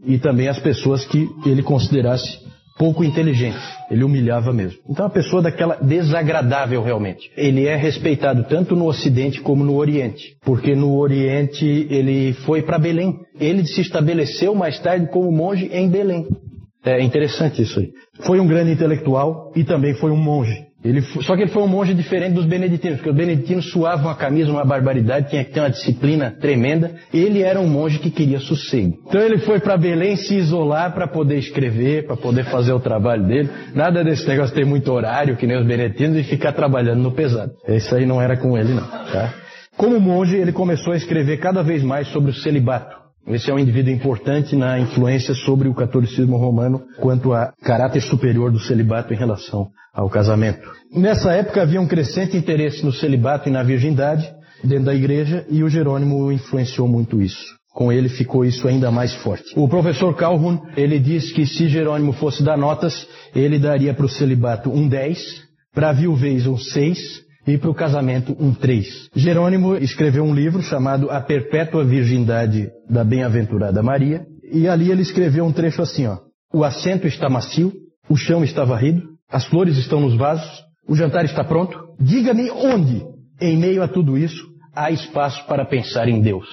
e 0.06 0.18
também 0.18 0.48
as 0.48 0.58
pessoas 0.60 1.04
que 1.04 1.28
ele 1.44 1.62
considerasse 1.62 2.38
pouco 2.78 3.04
inteligente. 3.04 3.58
Ele 3.90 4.04
humilhava 4.04 4.52
mesmo. 4.52 4.78
Então, 4.88 5.04
uma 5.04 5.12
pessoa 5.12 5.42
daquela 5.42 5.75
desagradável 5.76 6.82
realmente. 6.82 7.30
Ele 7.37 7.66
é 7.66 7.76
respeitado 7.76 8.44
tanto 8.44 8.76
no 8.76 8.87
Ocidente 8.87 9.40
como 9.40 9.64
no 9.64 9.76
Oriente, 9.76 10.37
porque 10.44 10.75
no 10.75 10.97
Oriente 10.97 11.66
ele 11.90 12.32
foi 12.44 12.62
para 12.62 12.78
Belém. 12.78 13.14
Ele 13.38 13.66
se 13.66 13.80
estabeleceu 13.80 14.54
mais 14.54 14.78
tarde 14.78 15.08
como 15.11 15.30
monge 15.32 15.68
em 15.73 15.88
Belém. 15.88 16.26
É 16.85 17.02
interessante 17.02 17.62
isso 17.62 17.80
aí. 17.80 17.90
Foi 18.20 18.38
um 18.40 18.47
grande 18.47 18.70
intelectual 18.70 19.52
e 19.54 19.64
também 19.64 19.94
foi 19.94 20.11
um 20.11 20.16
monge. 20.16 20.67
Ele, 20.85 21.02
só 21.02 21.35
que 21.35 21.42
ele 21.42 21.50
foi 21.50 21.62
um 21.62 21.66
monge 21.66 21.92
diferente 21.92 22.35
dos 22.35 22.47
beneditinos, 22.47 22.99
porque 22.99 23.11
os 23.11 23.16
beneditinos 23.16 23.68
suavam 23.70 24.08
a 24.11 24.14
camisa 24.14 24.50
uma 24.50 24.64
barbaridade, 24.64 25.28
tinha 25.28 25.44
que 25.44 25.52
ter 25.52 25.58
uma 25.58 25.70
disciplina 25.70 26.30
tremenda. 26.40 26.94
Ele 27.12 27.42
era 27.42 27.61
um 27.61 27.66
monge 27.66 27.99
que 27.99 28.11
queria 28.11 28.38
sossego. 28.38 28.97
Então 29.06 29.20
ele 29.20 29.38
foi 29.38 29.58
para 29.58 29.76
Belém 29.76 30.14
se 30.14 30.37
isolar 30.37 30.94
para 30.94 31.08
poder 31.08 31.37
escrever, 31.37 32.06
para 32.06 32.16
poder 32.16 32.44
fazer 32.44 32.73
o 32.73 32.78
trabalho 32.78 33.26
dele. 33.26 33.50
Nada 33.75 34.04
desse 34.04 34.26
negócio 34.28 34.54
ter 34.54 34.64
muito 34.64 34.92
horário, 34.92 35.37
que 35.37 35.49
nem 35.49 35.58
os 35.58 35.66
beneditinos, 35.66 36.16
e 36.16 36.23
ficar 36.23 36.52
trabalhando 36.52 37.02
no 37.02 37.11
pesado. 37.11 37.50
Isso 37.66 37.94
aí 37.97 38.06
não 38.06 38.23
era 38.23 38.37
com 38.37 38.56
ele, 38.56 38.73
não. 38.73 38.87
Tá? 38.87 39.35
Como 39.76 40.00
monge, 40.00 40.37
ele 40.37 40.52
começou 40.52 40.92
a 40.92 40.97
escrever 40.97 41.38
cada 41.38 41.62
vez 41.62 41.82
mais 41.82 42.06
sobre 42.08 42.30
o 42.30 42.35
celibato. 42.35 42.97
Esse 43.28 43.50
é 43.50 43.54
um 43.54 43.58
indivíduo 43.58 43.92
importante 43.92 44.56
na 44.56 44.80
influência 44.80 45.35
sobre 45.35 45.68
o 45.68 45.75
catolicismo 45.75 46.38
romano 46.38 46.82
quanto 46.99 47.35
a 47.35 47.52
caráter 47.62 48.00
superior 48.00 48.50
do 48.50 48.58
celibato 48.58 49.12
em 49.12 49.16
relação 49.16 49.68
ao 49.92 50.08
casamento. 50.08 50.66
Nessa 50.90 51.32
época 51.32 51.61
havia 51.61 51.80
um 51.80 51.87
crescente 51.87 52.37
interesse 52.37 52.82
no 52.85 52.92
celibato 52.92 53.49
e 53.49 53.52
na 53.52 53.62
virgindade 53.62 54.26
dentro 54.64 54.87
da 54.87 54.94
igreja 54.94 55.44
e 55.50 55.62
o 55.62 55.68
Jerônimo 55.68 56.32
influenciou 56.32 56.88
muito 56.88 57.20
isso. 57.20 57.58
Com 57.75 57.92
ele 57.92 58.08
ficou 58.08 58.47
isso 58.47 58.66
ainda 58.66 58.90
mais 58.90 59.14
forte. 59.16 59.52
O 59.54 59.68
professor 59.68 60.14
Calhoun, 60.16 60.58
ele 60.75 60.99
diz 60.99 61.30
que 61.30 61.47
se 61.47 61.68
Jerônimo 61.68 62.14
fosse 62.14 62.42
dar 62.42 62.56
notas, 62.56 63.06
ele 63.35 63.58
daria 63.58 63.92
para 63.92 64.06
o 64.06 64.08
celibato 64.08 64.70
um 64.70 64.88
10, 64.88 65.18
para 65.75 65.90
a 65.90 65.92
viuvez 65.92 66.47
um 66.47 66.56
6 66.56 67.27
e 67.48 67.56
para 67.56 67.70
o 67.70 67.74
casamento 67.74 68.36
um 68.38 68.52
3. 68.52 69.10
Jerônimo 69.14 69.74
escreveu 69.76 70.22
um 70.22 70.34
livro 70.34 70.60
chamado 70.60 71.10
A 71.10 71.20
Perpétua 71.20 71.82
Virgindade 71.82 72.68
da 72.88 73.02
Bem-aventurada 73.02 73.82
Maria, 73.82 74.26
e 74.52 74.68
ali 74.68 74.90
ele 74.90 75.02
escreveu 75.02 75.46
um 75.46 75.52
trecho 75.52 75.80
assim, 75.80 76.06
ó: 76.06 76.18
O 76.52 76.62
assento 76.62 77.06
está 77.06 77.28
macio, 77.28 77.72
o 78.08 78.16
chão 78.16 78.44
está 78.44 78.64
varrido, 78.64 79.02
as 79.30 79.46
flores 79.46 79.78
estão 79.78 80.00
nos 80.00 80.14
vasos, 80.14 80.62
o 80.86 80.94
jantar 80.94 81.24
está 81.24 81.42
pronto. 81.42 81.78
Diga-me 81.98 82.50
onde, 82.50 83.02
em 83.40 83.56
meio 83.56 83.82
a 83.82 83.88
tudo 83.88 84.18
isso, 84.18 84.46
há 84.74 84.90
espaço 84.90 85.46
para 85.46 85.64
pensar 85.64 86.06
em 86.06 86.20
Deus. 86.20 86.46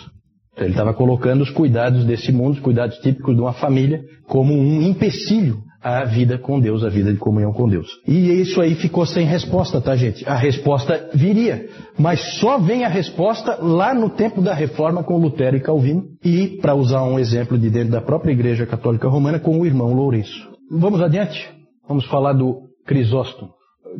Então, 0.53 0.65
ele 0.65 0.73
estava 0.73 0.93
colocando 0.93 1.41
os 1.41 1.49
cuidados 1.49 2.05
desse 2.05 2.31
mundo, 2.31 2.53
os 2.53 2.59
cuidados 2.61 2.97
típicos 2.99 3.35
de 3.35 3.41
uma 3.41 3.53
família, 3.53 4.01
como 4.27 4.53
um 4.53 4.81
empecilho 4.81 5.64
a 5.85 6.03
vida 6.03 6.39
com 6.39 6.59
Deus, 6.59 6.83
a 6.83 6.89
vida 6.89 7.13
de 7.13 7.19
comunhão 7.19 7.53
com 7.53 7.69
Deus. 7.69 7.87
E 8.07 8.41
isso 8.41 8.59
aí 8.59 8.73
ficou 8.73 9.05
sem 9.05 9.23
resposta, 9.23 9.79
tá, 9.79 9.95
gente? 9.95 10.27
A 10.27 10.33
resposta 10.33 11.11
viria, 11.13 11.67
mas 11.95 12.39
só 12.39 12.57
vem 12.57 12.83
a 12.83 12.89
resposta 12.89 13.59
lá 13.61 13.93
no 13.93 14.09
tempo 14.09 14.41
da 14.41 14.51
reforma 14.51 15.03
com 15.03 15.15
Lutero 15.17 15.55
e 15.55 15.59
Calvino, 15.59 16.05
e, 16.23 16.57
para 16.59 16.73
usar 16.73 17.03
um 17.03 17.19
exemplo 17.19 17.55
de 17.55 17.69
dentro 17.69 17.91
da 17.91 18.01
própria 18.01 18.31
Igreja 18.31 18.65
Católica 18.65 19.07
Romana, 19.07 19.39
com 19.39 19.59
o 19.59 19.65
irmão 19.65 19.93
Lourenço. 19.93 20.49
Vamos 20.71 20.99
adiante? 21.03 21.47
Vamos 21.87 22.05
falar 22.05 22.33
do 22.33 22.63
Crisóstomo. 22.87 23.51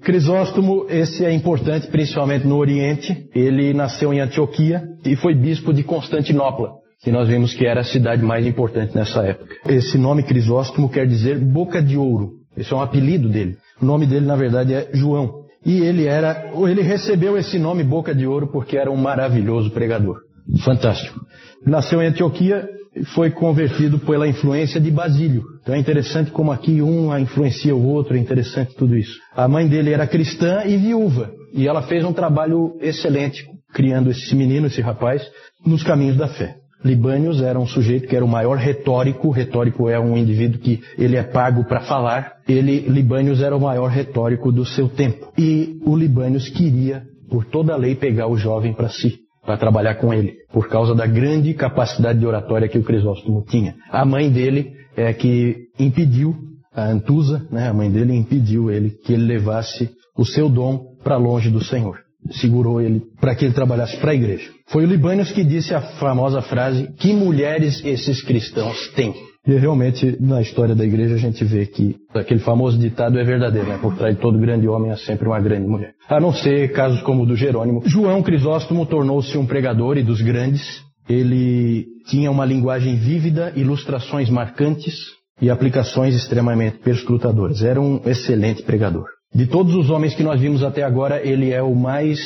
Crisóstomo, 0.02 0.88
esse 0.90 1.24
é 1.24 1.32
importante 1.32 1.88
principalmente 1.88 2.48
no 2.48 2.58
Oriente. 2.58 3.30
Ele 3.36 3.76
nasceu 3.76 4.12
em 4.12 4.20
Antioquia 4.20 4.84
e 5.06 5.16
foi 5.16 5.36
bispo 5.36 5.72
de 5.72 5.84
Constantinopla 5.84 6.85
que 7.04 7.12
nós 7.12 7.28
vimos 7.28 7.54
que 7.54 7.66
era 7.66 7.82
a 7.82 7.84
cidade 7.84 8.24
mais 8.24 8.46
importante 8.46 8.96
nessa 8.96 9.24
época. 9.24 9.56
Esse 9.68 9.98
nome 9.98 10.24
Crisóstomo 10.24 10.90
quer 10.90 11.06
dizer 11.08 11.38
boca 11.40 11.82
de 11.82 11.98
ouro. 11.98 12.32
Esse 12.58 12.74
é 12.74 12.76
um 12.76 12.82
apelido 12.82 13.30
dele. 13.30 13.58
O 13.82 13.86
nome 13.86 14.06
dele, 14.06 14.26
na 14.26 14.36
verdade, 14.36 14.74
é 14.74 14.90
João. 14.94 15.46
E 15.66 15.80
ele 15.80 16.06
era, 16.06 16.52
ele 16.70 16.82
recebeu 16.82 17.38
esse 17.38 17.58
nome 17.58 17.84
Boca 17.84 18.14
de 18.14 18.28
Ouro 18.28 18.52
porque 18.52 18.78
era 18.78 18.92
um 18.92 18.96
maravilhoso 18.96 19.72
pregador. 19.72 20.18
Fantástico. 20.64 21.20
Nasceu 21.66 22.02
em 22.02 22.08
Antioquia 22.08 22.70
e 22.96 23.04
foi 23.04 23.32
convertido 23.32 23.98
pela 23.98 24.28
influência 24.28 24.80
de 24.80 24.92
Basílio. 24.92 25.44
Então 25.64 25.74
é 25.74 25.80
interessante 25.80 26.30
como 26.30 26.52
aqui 26.52 26.84
um 26.84 27.18
influencia 27.18 27.76
o 27.76 27.84
outro, 27.84 28.16
é 28.16 28.20
interessante 28.20 28.76
tudo 28.76 28.96
isso. 28.96 29.20
A 29.36 29.48
mãe 29.48 29.68
dele 29.68 29.92
era 29.92 30.06
cristã 30.06 30.64
e 30.66 30.78
viúva. 30.78 31.32
E 31.52 31.68
ela 31.68 31.82
fez 31.82 32.06
um 32.06 32.14
trabalho 32.14 32.78
excelente 32.80 33.44
criando 33.74 34.12
esse 34.12 34.34
menino, 34.36 34.68
esse 34.68 34.82
rapaz, 34.82 35.22
nos 35.66 35.84
caminhos 35.84 36.16
da 36.16 36.30
fé. 36.30 36.56
Libânios 36.86 37.42
era 37.42 37.60
um 37.60 37.66
sujeito 37.66 38.08
que 38.08 38.16
era 38.16 38.24
o 38.24 38.28
maior 38.28 38.58
retórico. 38.58 39.32
Retórico 39.32 39.90
é 39.90 40.00
um 40.00 40.16
indivíduo 40.16 40.60
que 40.60 40.82
ele 41.00 41.16
é 41.16 41.24
pago 41.24 41.64
para 41.64 41.82
falar. 41.82 42.34
Ele, 42.48 42.82
Libânios 42.82 43.42
era 43.42 43.58
o 43.58 43.60
maior 43.60 43.88
retórico 43.88 44.52
do 44.52 44.64
seu 44.64 44.88
tempo. 44.88 45.34
E 45.36 45.80
o 45.84 45.98
Libânios 45.98 46.48
queria, 46.48 47.02
por 47.28 47.44
toda 47.46 47.74
a 47.74 47.76
lei, 47.76 47.96
pegar 47.96 48.28
o 48.28 48.38
jovem 48.38 48.72
para 48.72 48.88
si, 48.88 49.16
para 49.44 49.58
trabalhar 49.58 49.96
com 49.96 50.14
ele, 50.14 50.36
por 50.54 50.70
causa 50.70 50.94
da 50.94 51.08
grande 51.08 51.56
capacidade 51.56 52.20
de 52.20 52.28
oratória 52.28 52.68
que 52.68 52.78
o 52.78 52.84
Crisóstomo 52.84 53.44
tinha. 53.50 53.74
A 53.90 54.06
mãe 54.06 54.30
dele 54.30 54.72
é 54.96 55.12
que 55.12 55.70
impediu, 55.80 56.36
a 56.72 56.86
Antusa, 56.86 57.48
né, 57.52 57.68
a 57.68 57.74
mãe 57.74 57.90
dele 57.90 58.14
impediu 58.14 58.70
ele 58.70 58.92
que 58.92 59.12
ele 59.12 59.24
levasse 59.24 59.90
o 60.16 60.24
seu 60.24 60.48
dom 60.48 60.94
para 61.04 61.18
longe 61.18 61.50
do 61.50 61.64
Senhor 61.64 62.05
segurou 62.32 62.82
ele 62.82 63.02
para 63.20 63.36
que 63.36 63.46
ele 63.46 63.54
trabalhasse 63.54 63.98
para 63.98 64.12
a 64.12 64.16
igreja. 64.16 64.50
Foi 64.68 64.84
o 64.84 64.88
Libânios 64.88 65.32
que 65.32 65.44
disse 65.44 65.74
a 65.74 65.82
famosa 65.82 66.42
frase: 66.42 66.90
Que 66.98 67.14
mulheres 67.14 67.84
esses 67.86 68.22
cristãos 68.22 68.90
têm? 68.96 69.14
E 69.48 69.56
realmente, 69.58 70.18
na 70.20 70.42
história 70.42 70.74
da 70.74 70.84
igreja, 70.84 71.14
a 71.14 71.20
gente 71.20 71.46
vê 71.46 71.68
que 71.68 71.96
aquele 72.16 72.40
famoso 72.40 72.80
ditado 72.80 73.20
é 73.20 73.24
verdadeiro, 73.24 73.68
né? 73.68 73.78
Por 73.80 73.96
trás 73.96 74.16
de 74.16 74.22
todo 74.22 74.40
grande 74.40 74.68
homem 74.68 74.92
há 74.92 74.98
sempre 74.98 75.28
uma 75.28 75.40
grande 75.40 75.68
mulher. 75.68 75.94
A 76.10 76.20
não 76.20 76.34
ser 76.34 76.72
casos 76.72 77.02
como 77.04 77.24
o 77.24 77.26
do 77.28 77.36
Jerônimo. 77.36 77.84
João 77.86 78.24
Crisóstomo 78.24 78.88
tornou-se 78.88 79.38
um 79.38 79.46
pregador 79.46 79.98
e 79.98 80.04
dos 80.04 80.20
grandes. 80.20 80.84
Ele 81.08 81.86
tinha 82.08 82.32
uma 82.32 82.44
linguagem 82.44 82.96
vívida, 82.96 83.54
ilustrações 83.56 84.32
marcantes 84.32 84.96
e 85.40 85.52
aplicações 85.52 86.16
extremamente 86.16 86.80
perscrutadoras. 86.80 87.62
Era 87.62 87.80
um 87.80 88.02
excelente 88.04 88.64
pregador. 88.64 89.06
De 89.36 89.46
todos 89.46 89.76
os 89.76 89.90
homens 89.90 90.16
que 90.16 90.24
nós 90.24 90.40
vimos 90.40 90.64
até 90.64 90.82
agora, 90.82 91.22
ele 91.22 91.52
é 91.52 91.62
o 91.62 91.76
mais 91.76 92.18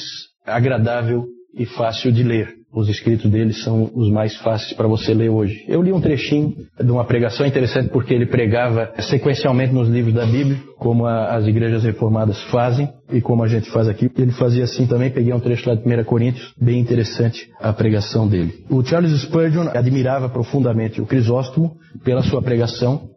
agradável 0.46 1.26
e 1.58 1.66
fácil 1.66 2.12
de 2.12 2.22
ler. 2.22 2.60
Os 2.72 2.88
escritos 2.88 3.32
dele 3.32 3.52
são 3.52 3.90
os 3.96 4.12
mais 4.12 4.38
fáceis 4.38 4.74
para 4.74 4.88
você 4.88 5.12
ler 5.12 5.30
hoje. 5.30 5.66
Eu 5.68 5.82
li 5.82 5.92
um 5.92 6.00
trechinho 6.00 6.54
de 6.80 6.92
uma 6.92 7.04
pregação 7.04 7.48
interessante 7.48 7.90
porque 7.90 8.14
ele 8.14 8.28
pregava 8.28 8.94
sequencialmente 9.00 9.74
nos 9.74 9.90
livros 9.90 10.14
da 10.14 10.24
Bíblia, 10.24 10.60
como 10.78 11.08
a, 11.08 11.36
as 11.36 11.48
igrejas 11.48 11.84
reformadas 11.84 12.40
fazem 12.52 12.88
e 13.12 13.20
como 13.20 13.44
a 13.44 13.48
gente 13.48 13.72
faz 13.72 13.88
aqui. 13.88 14.12
Ele 14.16 14.32
fazia 14.32 14.66
assim 14.66 14.86
também. 14.86 15.10
Peguei 15.10 15.34
um 15.34 15.40
trecho 15.40 15.68
lá 15.68 15.74
de 15.74 15.82
1 15.82 16.04
Coríntios, 16.04 16.54
bem 16.62 16.80
interessante 16.80 17.50
a 17.60 17.74
pregação 17.74 18.28
dele. 18.28 18.54
O 18.70 18.86
Charles 18.86 19.20
Spurgeon 19.24 19.70
admirava 19.74 20.30
profundamente 20.30 21.02
o 21.02 21.08
Crisóstomo 21.08 21.76
pela 22.04 22.22
sua 22.22 22.44
pregação, 22.44 23.10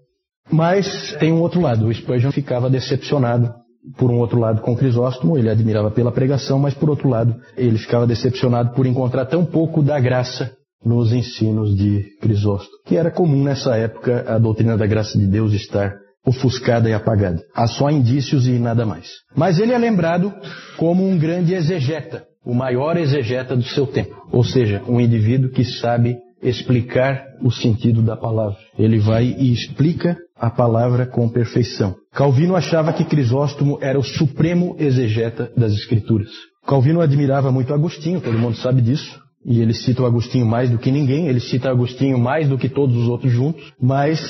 mas 0.51 1.15
tem 1.21 1.31
um 1.31 1.43
outro 1.43 1.61
lado. 1.61 1.87
O 1.87 1.93
Spurgeon 1.93 2.33
ficava 2.33 2.71
decepcionado 2.71 3.53
por 3.97 4.11
um 4.11 4.19
outro 4.19 4.39
lado, 4.39 4.61
com 4.61 4.77
Crisóstomo, 4.77 5.37
ele 5.37 5.51
admirava 5.51 5.91
pela 5.91 6.13
pregação, 6.13 6.59
mas 6.59 6.75
por 6.75 6.89
outro 6.89 7.09
lado, 7.09 7.35
ele 7.57 7.79
ficava 7.79 8.07
decepcionado 8.07 8.75
por 8.75 8.87
encontrar 8.87 9.27
tão 9.27 9.45
pouco 9.45 9.83
da 9.83 9.99
graça 9.99 10.53
nos 10.85 11.13
ensinos 11.13 11.77
de 11.77 12.05
Crisóstomo, 12.21 12.79
que 12.87 12.97
era 12.97 13.11
comum 13.11 13.43
nessa 13.43 13.77
época 13.77 14.25
a 14.29 14.39
doutrina 14.39 14.77
da 14.77 14.87
graça 14.87 15.19
de 15.19 15.27
Deus 15.27 15.53
estar 15.53 15.95
ofuscada 16.25 16.89
e 16.89 16.93
apagada. 16.93 17.43
Há 17.55 17.67
só 17.67 17.91
indícios 17.91 18.47
e 18.47 18.59
nada 18.59 18.87
mais. 18.87 19.09
Mas 19.35 19.59
ele 19.59 19.73
é 19.73 19.79
lembrado 19.79 20.33
como 20.77 21.07
um 21.07 21.19
grande 21.19 21.55
exegeta, 21.55 22.25
o 22.45 22.55
maior 22.55 22.97
exegeta 22.97 23.57
do 23.57 23.65
seu 23.65 23.87
tempo, 23.87 24.15
ou 24.31 24.45
seja, 24.45 24.83
um 24.89 25.01
indivíduo 25.01 25.51
que 25.51 25.65
sabe 25.65 26.17
explicar 26.43 27.25
o 27.41 27.51
sentido 27.51 28.03
da 28.03 28.17
palavra. 28.17 28.59
Ele 28.79 28.99
vai 28.99 29.25
e 29.25 29.53
explica 29.53 30.17
a 30.37 30.51
palavra 30.51 31.07
com 31.07 31.29
perfeição. 31.29 31.95
Calvino 32.13 32.55
achava 32.55 32.93
que 32.93 33.05
Crisóstomo 33.05 33.79
era 33.81 33.99
o 33.99 34.03
supremo 34.03 34.77
exegeta 34.79 35.51
das 35.57 35.73
Escrituras. 35.73 36.31
Calvino 36.67 37.01
admirava 37.01 37.51
muito 37.51 37.73
Agostinho, 37.73 38.21
todo 38.21 38.39
mundo 38.39 38.57
sabe 38.57 38.83
disso. 38.83 39.21
E 39.45 39.61
ele 39.61 39.75
cita 39.75 40.03
o 40.03 40.07
Agostinho 40.07 40.47
mais 40.47 40.71
do 40.71 40.79
que 40.79 40.91
ninguém, 40.91 41.27
ele 41.27 41.41
cita 41.41 41.71
Agostinho 41.71 42.19
mais 42.19 42.49
do 42.49 42.59
que 42.59 42.69
todos 42.69 42.95
os 42.95 43.09
outros 43.09 43.33
juntos, 43.33 43.73
mas 43.81 44.21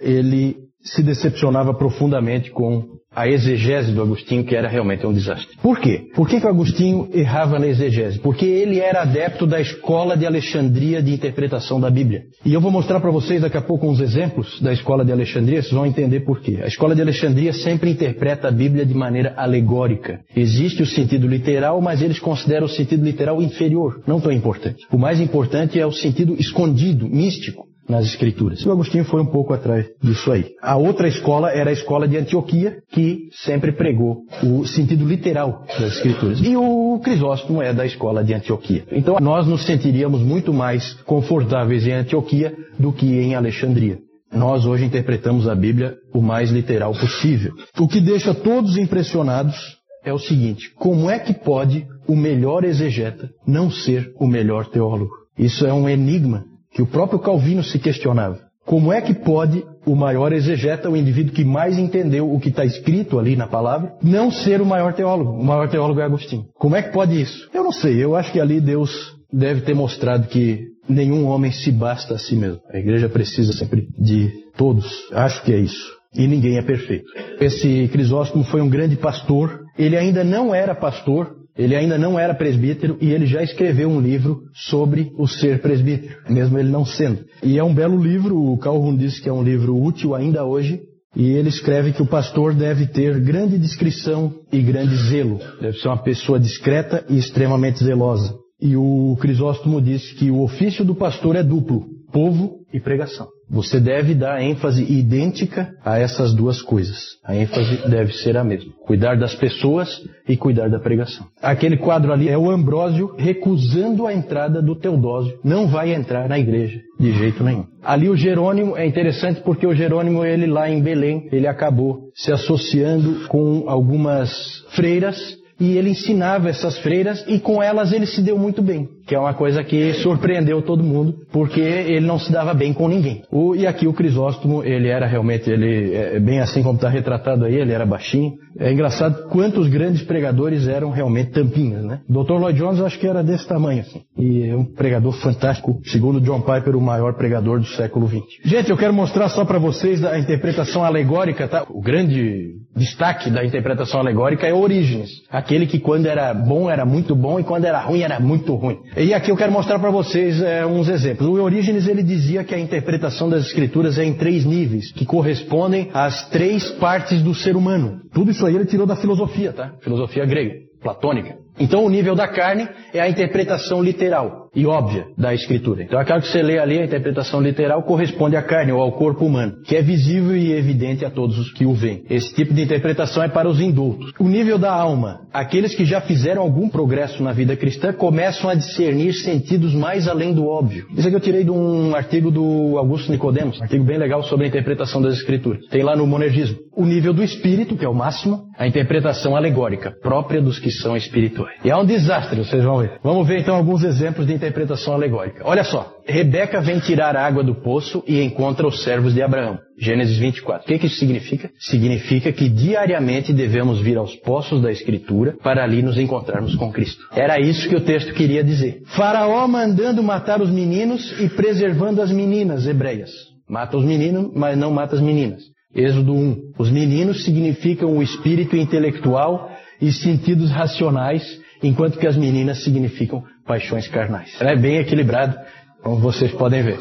ele 0.00 0.56
se 0.82 1.02
decepcionava 1.02 1.74
profundamente 1.74 2.50
com 2.50 2.84
a 3.14 3.28
exegese 3.28 3.92
do 3.92 4.02
Agostinho, 4.02 4.44
que 4.44 4.56
era 4.56 4.68
realmente 4.68 5.06
um 5.06 5.12
desastre. 5.12 5.56
Por 5.62 5.78
quê? 5.78 6.08
Por 6.14 6.28
que, 6.28 6.40
que 6.40 6.46
o 6.46 6.48
Agostinho 6.48 7.08
errava 7.12 7.58
na 7.58 7.66
exegese? 7.66 8.18
Porque 8.18 8.44
ele 8.44 8.80
era 8.80 9.02
adepto 9.02 9.46
da 9.46 9.60
escola 9.60 10.16
de 10.16 10.26
Alexandria 10.26 11.02
de 11.02 11.12
interpretação 11.12 11.80
da 11.80 11.90
Bíblia. 11.90 12.24
E 12.44 12.52
eu 12.52 12.60
vou 12.60 12.70
mostrar 12.70 13.00
para 13.00 13.10
vocês 13.10 13.42
daqui 13.42 13.56
a 13.56 13.62
pouco 13.62 13.86
uns 13.86 14.00
exemplos 14.00 14.60
da 14.60 14.72
escola 14.72 15.04
de 15.04 15.12
Alexandria, 15.12 15.62
vocês 15.62 15.72
vão 15.72 15.86
entender 15.86 16.20
por 16.20 16.40
quê. 16.40 16.60
A 16.62 16.66
escola 16.66 16.94
de 16.94 17.02
Alexandria 17.02 17.52
sempre 17.52 17.90
interpreta 17.90 18.48
a 18.48 18.50
Bíblia 18.50 18.86
de 18.86 18.94
maneira 18.94 19.34
alegórica. 19.36 20.20
Existe 20.34 20.82
o 20.82 20.86
sentido 20.86 21.26
literal, 21.26 21.80
mas 21.80 22.02
eles 22.02 22.18
consideram 22.18 22.66
o 22.66 22.70
sentido 22.70 23.04
literal 23.04 23.42
inferior, 23.42 24.02
não 24.06 24.20
tão 24.20 24.32
importante. 24.32 24.86
O 24.90 24.98
mais 24.98 25.20
importante 25.20 25.78
é 25.78 25.86
o 25.86 25.92
sentido 25.92 26.34
escondido, 26.38 27.08
místico 27.08 27.71
nas 27.88 28.06
escrituras. 28.06 28.60
E 28.60 28.68
o 28.68 28.72
Agostinho 28.72 29.04
foi 29.04 29.20
um 29.20 29.26
pouco 29.26 29.52
atrás 29.52 29.86
disso 30.02 30.30
aí. 30.30 30.52
A 30.62 30.76
outra 30.76 31.08
escola 31.08 31.50
era 31.50 31.70
a 31.70 31.72
escola 31.72 32.06
de 32.06 32.16
Antioquia, 32.16 32.78
que 32.90 33.28
sempre 33.32 33.72
pregou 33.72 34.22
o 34.42 34.64
sentido 34.64 35.06
literal 35.06 35.64
das 35.68 35.96
escrituras. 35.96 36.40
E 36.40 36.56
o 36.56 37.00
Crisóstomo 37.02 37.62
é 37.62 37.72
da 37.72 37.84
escola 37.84 38.22
de 38.22 38.34
Antioquia. 38.34 38.84
Então 38.92 39.16
nós 39.20 39.46
nos 39.46 39.64
sentiríamos 39.64 40.22
muito 40.22 40.52
mais 40.52 40.94
confortáveis 41.04 41.86
em 41.86 41.92
Antioquia 41.92 42.54
do 42.78 42.92
que 42.92 43.06
em 43.06 43.34
Alexandria. 43.34 43.98
Nós 44.32 44.64
hoje 44.64 44.86
interpretamos 44.86 45.46
a 45.46 45.54
Bíblia 45.54 45.96
o 46.14 46.22
mais 46.22 46.50
literal 46.50 46.92
possível. 46.92 47.52
O 47.78 47.86
que 47.86 48.00
deixa 48.00 48.32
todos 48.32 48.78
impressionados 48.78 49.56
é 50.04 50.12
o 50.12 50.18
seguinte: 50.18 50.72
como 50.74 51.10
é 51.10 51.18
que 51.18 51.34
pode 51.34 51.86
o 52.08 52.16
melhor 52.16 52.64
exegeta 52.64 53.28
não 53.46 53.70
ser 53.70 54.12
o 54.18 54.26
melhor 54.26 54.66
teólogo? 54.66 55.10
Isso 55.38 55.66
é 55.66 55.72
um 55.72 55.88
enigma 55.88 56.44
que 56.72 56.82
o 56.82 56.86
próprio 56.86 57.18
Calvino 57.18 57.62
se 57.62 57.78
questionava. 57.78 58.38
Como 58.64 58.92
é 58.92 59.00
que 59.00 59.12
pode 59.12 59.64
o 59.84 59.96
maior 59.96 60.32
exegeta, 60.32 60.88
o 60.88 60.96
indivíduo 60.96 61.34
que 61.34 61.44
mais 61.44 61.76
entendeu 61.78 62.32
o 62.32 62.38
que 62.38 62.48
está 62.48 62.64
escrito 62.64 63.18
ali 63.18 63.34
na 63.34 63.46
palavra, 63.46 63.94
não 64.02 64.30
ser 64.30 64.60
o 64.60 64.66
maior 64.66 64.94
teólogo? 64.94 65.32
O 65.32 65.44
maior 65.44 65.68
teólogo 65.68 66.00
é 66.00 66.04
Agostinho. 66.04 66.46
Como 66.54 66.76
é 66.76 66.82
que 66.82 66.92
pode 66.92 67.20
isso? 67.20 67.48
Eu 67.52 67.64
não 67.64 67.72
sei. 67.72 68.02
Eu 68.02 68.14
acho 68.14 68.30
que 68.32 68.40
ali 68.40 68.60
Deus 68.60 69.16
deve 69.32 69.62
ter 69.62 69.74
mostrado 69.74 70.28
que 70.28 70.60
nenhum 70.88 71.26
homem 71.26 71.50
se 71.50 71.72
basta 71.72 72.14
a 72.14 72.18
si 72.18 72.36
mesmo. 72.36 72.60
A 72.72 72.78
igreja 72.78 73.08
precisa 73.08 73.52
sempre 73.52 73.88
de 73.98 74.30
todos. 74.56 74.86
Acho 75.12 75.42
que 75.42 75.52
é 75.52 75.58
isso. 75.58 75.90
E 76.14 76.26
ninguém 76.26 76.58
é 76.58 76.62
perfeito. 76.62 77.06
Esse 77.40 77.88
Crisóstomo 77.88 78.44
foi 78.44 78.60
um 78.60 78.68
grande 78.68 78.96
pastor. 78.96 79.60
Ele 79.78 79.96
ainda 79.96 80.22
não 80.22 80.54
era 80.54 80.74
pastor, 80.74 81.34
ele 81.56 81.76
ainda 81.76 81.98
não 81.98 82.18
era 82.18 82.34
presbítero 82.34 82.96
e 83.00 83.10
ele 83.10 83.26
já 83.26 83.42
escreveu 83.42 83.88
um 83.88 84.00
livro 84.00 84.42
sobre 84.54 85.12
o 85.18 85.26
ser 85.26 85.60
presbítero, 85.60 86.16
mesmo 86.28 86.58
ele 86.58 86.70
não 86.70 86.84
sendo. 86.84 87.24
E 87.42 87.58
é 87.58 87.64
um 87.64 87.74
belo 87.74 88.02
livro, 88.02 88.36
o 88.36 88.56
Calhoun 88.58 88.96
diz 88.96 89.20
que 89.20 89.28
é 89.28 89.32
um 89.32 89.42
livro 89.42 89.76
útil 89.76 90.14
ainda 90.14 90.44
hoje, 90.44 90.80
e 91.14 91.30
ele 91.30 91.50
escreve 91.50 91.92
que 91.92 92.02
o 92.02 92.06
pastor 92.06 92.54
deve 92.54 92.86
ter 92.86 93.20
grande 93.20 93.58
discrição 93.58 94.32
e 94.50 94.62
grande 94.62 94.96
zelo. 95.10 95.38
Deve 95.60 95.76
ser 95.78 95.88
uma 95.88 96.02
pessoa 96.02 96.40
discreta 96.40 97.04
e 97.10 97.18
extremamente 97.18 97.84
zelosa. 97.84 98.34
E 98.60 98.76
o 98.76 99.16
Crisóstomo 99.20 99.82
diz 99.82 100.12
que 100.12 100.30
o 100.30 100.40
ofício 100.40 100.84
do 100.84 100.94
pastor 100.94 101.36
é 101.36 101.42
duplo: 101.42 101.84
povo 102.12 102.60
e 102.72 102.78
pregação. 102.78 103.28
Você 103.50 103.78
deve 103.78 104.14
dar 104.14 104.42
ênfase 104.42 104.82
idêntica 104.82 105.74
a 105.84 105.98
essas 105.98 106.34
duas 106.34 106.62
coisas. 106.62 107.18
A 107.24 107.36
ênfase 107.36 107.88
deve 107.88 108.12
ser 108.14 108.36
a 108.36 108.44
mesma: 108.44 108.72
cuidar 108.86 109.16
das 109.16 109.34
pessoas 109.34 110.00
e 110.26 110.36
cuidar 110.36 110.70
da 110.70 110.78
pregação. 110.78 111.26
Aquele 111.40 111.76
quadro 111.76 112.12
ali 112.12 112.28
é 112.28 112.38
o 112.38 112.50
Ambrósio 112.50 113.14
recusando 113.18 114.06
a 114.06 114.14
entrada 114.14 114.62
do 114.62 114.74
Teodósio. 114.74 115.38
Não 115.44 115.66
vai 115.66 115.92
entrar 115.92 116.28
na 116.28 116.38
igreja 116.38 116.80
de 116.98 117.12
jeito 117.12 117.44
nenhum. 117.44 117.66
Ali 117.82 118.08
o 118.08 118.16
Jerônimo 118.16 118.76
é 118.76 118.86
interessante 118.86 119.40
porque 119.42 119.66
o 119.66 119.74
Jerônimo, 119.74 120.24
ele 120.24 120.46
lá 120.46 120.70
em 120.70 120.80
Belém, 120.80 121.28
ele 121.32 121.46
acabou 121.46 122.10
se 122.14 122.32
associando 122.32 123.26
com 123.28 123.64
algumas 123.66 124.30
freiras 124.70 125.36
e 125.60 125.76
ele 125.76 125.90
ensinava 125.90 126.48
essas 126.48 126.78
freiras 126.78 127.24
e 127.28 127.38
com 127.38 127.62
elas 127.62 127.92
ele 127.92 128.06
se 128.06 128.22
deu 128.22 128.38
muito 128.38 128.62
bem 128.62 128.88
que 129.06 129.14
é 129.14 129.18
uma 129.18 129.34
coisa 129.34 129.62
que 129.64 129.94
surpreendeu 129.94 130.62
todo 130.62 130.82
mundo, 130.82 131.14
porque 131.32 131.60
ele 131.60 132.06
não 132.06 132.18
se 132.18 132.32
dava 132.32 132.54
bem 132.54 132.72
com 132.72 132.88
ninguém. 132.88 133.22
O, 133.30 133.54
e 133.54 133.66
aqui 133.66 133.86
o 133.86 133.92
Crisóstomo, 133.92 134.62
ele 134.62 134.88
era 134.88 135.06
realmente, 135.06 135.50
ele 135.50 135.94
é 135.94 136.20
bem 136.20 136.40
assim 136.40 136.62
como 136.62 136.76
está 136.76 136.88
retratado 136.88 137.44
aí, 137.44 137.54
ele 137.54 137.72
era 137.72 137.86
baixinho. 137.86 138.34
É 138.58 138.70
engraçado 138.70 139.28
quantos 139.30 139.68
grandes 139.68 140.02
pregadores 140.02 140.68
eram 140.68 140.90
realmente 140.90 141.30
tampinhas, 141.30 141.82
né? 141.84 142.00
Dr. 142.08 142.32
Lloyd 142.32 142.58
Jones 142.58 142.80
acho 142.80 142.98
que 142.98 143.06
era 143.06 143.22
desse 143.22 143.46
tamanho, 143.46 143.80
assim. 143.80 144.02
E 144.18 144.48
é 144.48 144.56
um 144.56 144.64
pregador 144.64 145.12
fantástico, 145.14 145.80
segundo 145.84 146.20
John 146.20 146.42
Piper, 146.42 146.76
o 146.76 146.80
maior 146.80 147.14
pregador 147.14 147.60
do 147.60 147.66
século 147.66 148.06
XX. 148.06 148.22
Gente, 148.44 148.70
eu 148.70 148.76
quero 148.76 148.92
mostrar 148.92 149.28
só 149.30 149.44
para 149.44 149.58
vocês 149.58 150.04
a 150.04 150.18
interpretação 150.18 150.84
alegórica, 150.84 151.48
tá? 151.48 151.64
O 151.70 151.80
grande 151.80 152.56
destaque 152.76 153.30
da 153.30 153.44
interpretação 153.44 154.00
alegórica 154.00 154.46
é 154.46 154.52
Orígenes. 154.52 155.10
Aquele 155.30 155.66
que 155.66 155.78
quando 155.78 156.06
era 156.06 156.32
bom 156.34 156.70
era 156.70 156.84
muito 156.84 157.14
bom 157.16 157.40
e 157.40 157.44
quando 157.44 157.64
era 157.64 157.80
ruim 157.80 158.02
era 158.02 158.20
muito 158.20 158.54
ruim. 158.54 158.78
E 158.94 159.14
aqui 159.14 159.30
eu 159.30 159.36
quero 159.36 159.50
mostrar 159.50 159.78
para 159.78 159.90
vocês 159.90 160.42
é, 160.42 160.66
uns 160.66 160.86
exemplos. 160.86 161.26
O 161.26 161.42
Orígenes 161.42 161.86
ele 161.86 162.02
dizia 162.02 162.44
que 162.44 162.54
a 162.54 162.58
interpretação 162.58 163.28
das 163.28 163.46
escrituras 163.46 163.98
é 163.98 164.04
em 164.04 164.12
três 164.12 164.44
níveis, 164.44 164.92
que 164.92 165.06
correspondem 165.06 165.88
às 165.94 166.28
três 166.28 166.70
partes 166.72 167.22
do 167.22 167.34
ser 167.34 167.56
humano. 167.56 168.02
Tudo 168.12 168.30
isso 168.30 168.44
aí 168.44 168.54
ele 168.54 168.66
tirou 168.66 168.86
da 168.86 168.94
filosofia, 168.94 169.50
tá? 169.52 169.72
Filosofia 169.80 170.26
grega, 170.26 170.56
platônica. 170.82 171.36
Então 171.58 171.86
o 171.86 171.88
nível 171.88 172.14
da 172.14 172.28
carne 172.28 172.68
é 172.92 173.00
a 173.00 173.08
interpretação 173.08 173.82
literal 173.82 174.41
e 174.54 174.66
óbvia 174.66 175.06
da 175.16 175.34
Escritura. 175.34 175.82
Então 175.82 175.98
aquela 175.98 176.20
que 176.20 176.28
você 176.28 176.42
lê 176.42 176.58
ali, 176.58 176.78
a 176.78 176.84
interpretação 176.84 177.40
literal, 177.40 177.82
corresponde 177.82 178.36
à 178.36 178.42
carne 178.42 178.72
ou 178.72 178.80
ao 178.80 178.92
corpo 178.92 179.24
humano, 179.24 179.62
que 179.64 179.74
é 179.74 179.82
visível 179.82 180.36
e 180.36 180.52
evidente 180.52 181.04
a 181.04 181.10
todos 181.10 181.38
os 181.38 181.52
que 181.52 181.64
o 181.64 181.72
veem. 181.72 182.04
Esse 182.10 182.34
tipo 182.34 182.52
de 182.52 182.62
interpretação 182.62 183.22
é 183.22 183.28
para 183.28 183.48
os 183.48 183.60
indultos. 183.60 184.12
O 184.18 184.28
nível 184.28 184.58
da 184.58 184.72
alma, 184.72 185.20
aqueles 185.32 185.74
que 185.74 185.84
já 185.84 186.00
fizeram 186.00 186.42
algum 186.42 186.68
progresso 186.68 187.22
na 187.22 187.32
vida 187.32 187.56
cristã 187.56 187.92
começam 187.92 188.50
a 188.50 188.54
discernir 188.54 189.14
sentidos 189.14 189.74
mais 189.74 190.06
além 190.06 190.34
do 190.34 190.46
óbvio. 190.46 190.86
Isso 190.96 191.06
aqui 191.06 191.16
eu 191.16 191.20
tirei 191.20 191.44
de 191.44 191.50
um 191.50 191.94
artigo 191.94 192.30
do 192.30 192.76
Augusto 192.76 193.10
Nicodemos, 193.10 193.58
um 193.58 193.62
artigo 193.62 193.84
bem 193.84 193.98
legal 193.98 194.22
sobre 194.24 194.44
a 194.44 194.48
interpretação 194.48 195.00
das 195.00 195.14
Escrituras. 195.14 195.64
Tem 195.66 195.82
lá 195.82 195.96
no 195.96 196.06
Monergismo. 196.06 196.58
O 196.76 196.84
nível 196.84 197.12
do 197.12 197.22
espírito, 197.22 197.76
que 197.76 197.84
é 197.84 197.88
o 197.88 197.94
máximo, 197.94 198.44
a 198.62 198.66
interpretação 198.68 199.34
alegórica, 199.34 199.90
própria 199.90 200.40
dos 200.40 200.60
que 200.60 200.70
são 200.70 200.96
espirituais. 200.96 201.58
E 201.64 201.70
é 201.70 201.76
um 201.76 201.84
desastre, 201.84 202.38
vocês 202.38 202.62
vão 202.62 202.78
ver. 202.78 203.00
Vamos 203.02 203.26
ver 203.26 203.40
então 203.40 203.56
alguns 203.56 203.82
exemplos 203.82 204.24
de 204.24 204.32
interpretação 204.32 204.94
alegórica. 204.94 205.42
Olha 205.44 205.64
só, 205.64 205.92
Rebeca 206.06 206.60
vem 206.60 206.78
tirar 206.78 207.16
a 207.16 207.26
água 207.26 207.42
do 207.42 207.56
poço 207.56 208.04
e 208.06 208.22
encontra 208.22 208.64
os 208.64 208.84
servos 208.84 209.14
de 209.14 209.20
Abraão. 209.20 209.58
Gênesis 209.76 210.16
24. 210.16 210.62
O 210.62 210.68
que, 210.68 210.78
que 210.78 210.86
isso 210.86 211.00
significa? 211.00 211.50
Significa 211.58 212.30
que 212.30 212.48
diariamente 212.48 213.32
devemos 213.32 213.80
vir 213.80 213.98
aos 213.98 214.14
poços 214.14 214.62
da 214.62 214.70
Escritura 214.70 215.34
para 215.42 215.64
ali 215.64 215.82
nos 215.82 215.98
encontrarmos 215.98 216.54
com 216.54 216.70
Cristo. 216.70 217.02
Era 217.16 217.40
isso 217.40 217.68
que 217.68 217.74
o 217.74 217.80
texto 217.80 218.14
queria 218.14 218.44
dizer. 218.44 218.82
Faraó 218.94 219.48
mandando 219.48 220.04
matar 220.04 220.40
os 220.40 220.50
meninos 220.50 221.12
e 221.18 221.28
preservando 221.28 222.00
as 222.00 222.12
meninas 222.12 222.64
hebreias. 222.64 223.10
Mata 223.48 223.76
os 223.76 223.84
meninos, 223.84 224.30
mas 224.36 224.56
não 224.56 224.70
mata 224.70 224.94
as 224.94 225.00
meninas. 225.00 225.42
Êxodo 225.74 226.14
1. 226.14 226.36
Os 226.62 226.70
meninos 226.70 227.24
significam 227.24 227.96
o 227.96 228.00
espírito 228.00 228.54
intelectual 228.54 229.50
e 229.80 229.90
sentidos 229.90 230.48
racionais, 230.52 231.40
enquanto 231.60 231.98
que 231.98 232.06
as 232.06 232.16
meninas 232.16 232.62
significam 232.62 233.24
paixões 233.44 233.88
carnais. 233.88 234.40
É 234.40 234.54
bem 234.54 234.76
equilibrado, 234.76 235.36
como 235.82 235.96
vocês 235.96 236.30
podem 236.30 236.62
ver. 236.62 236.78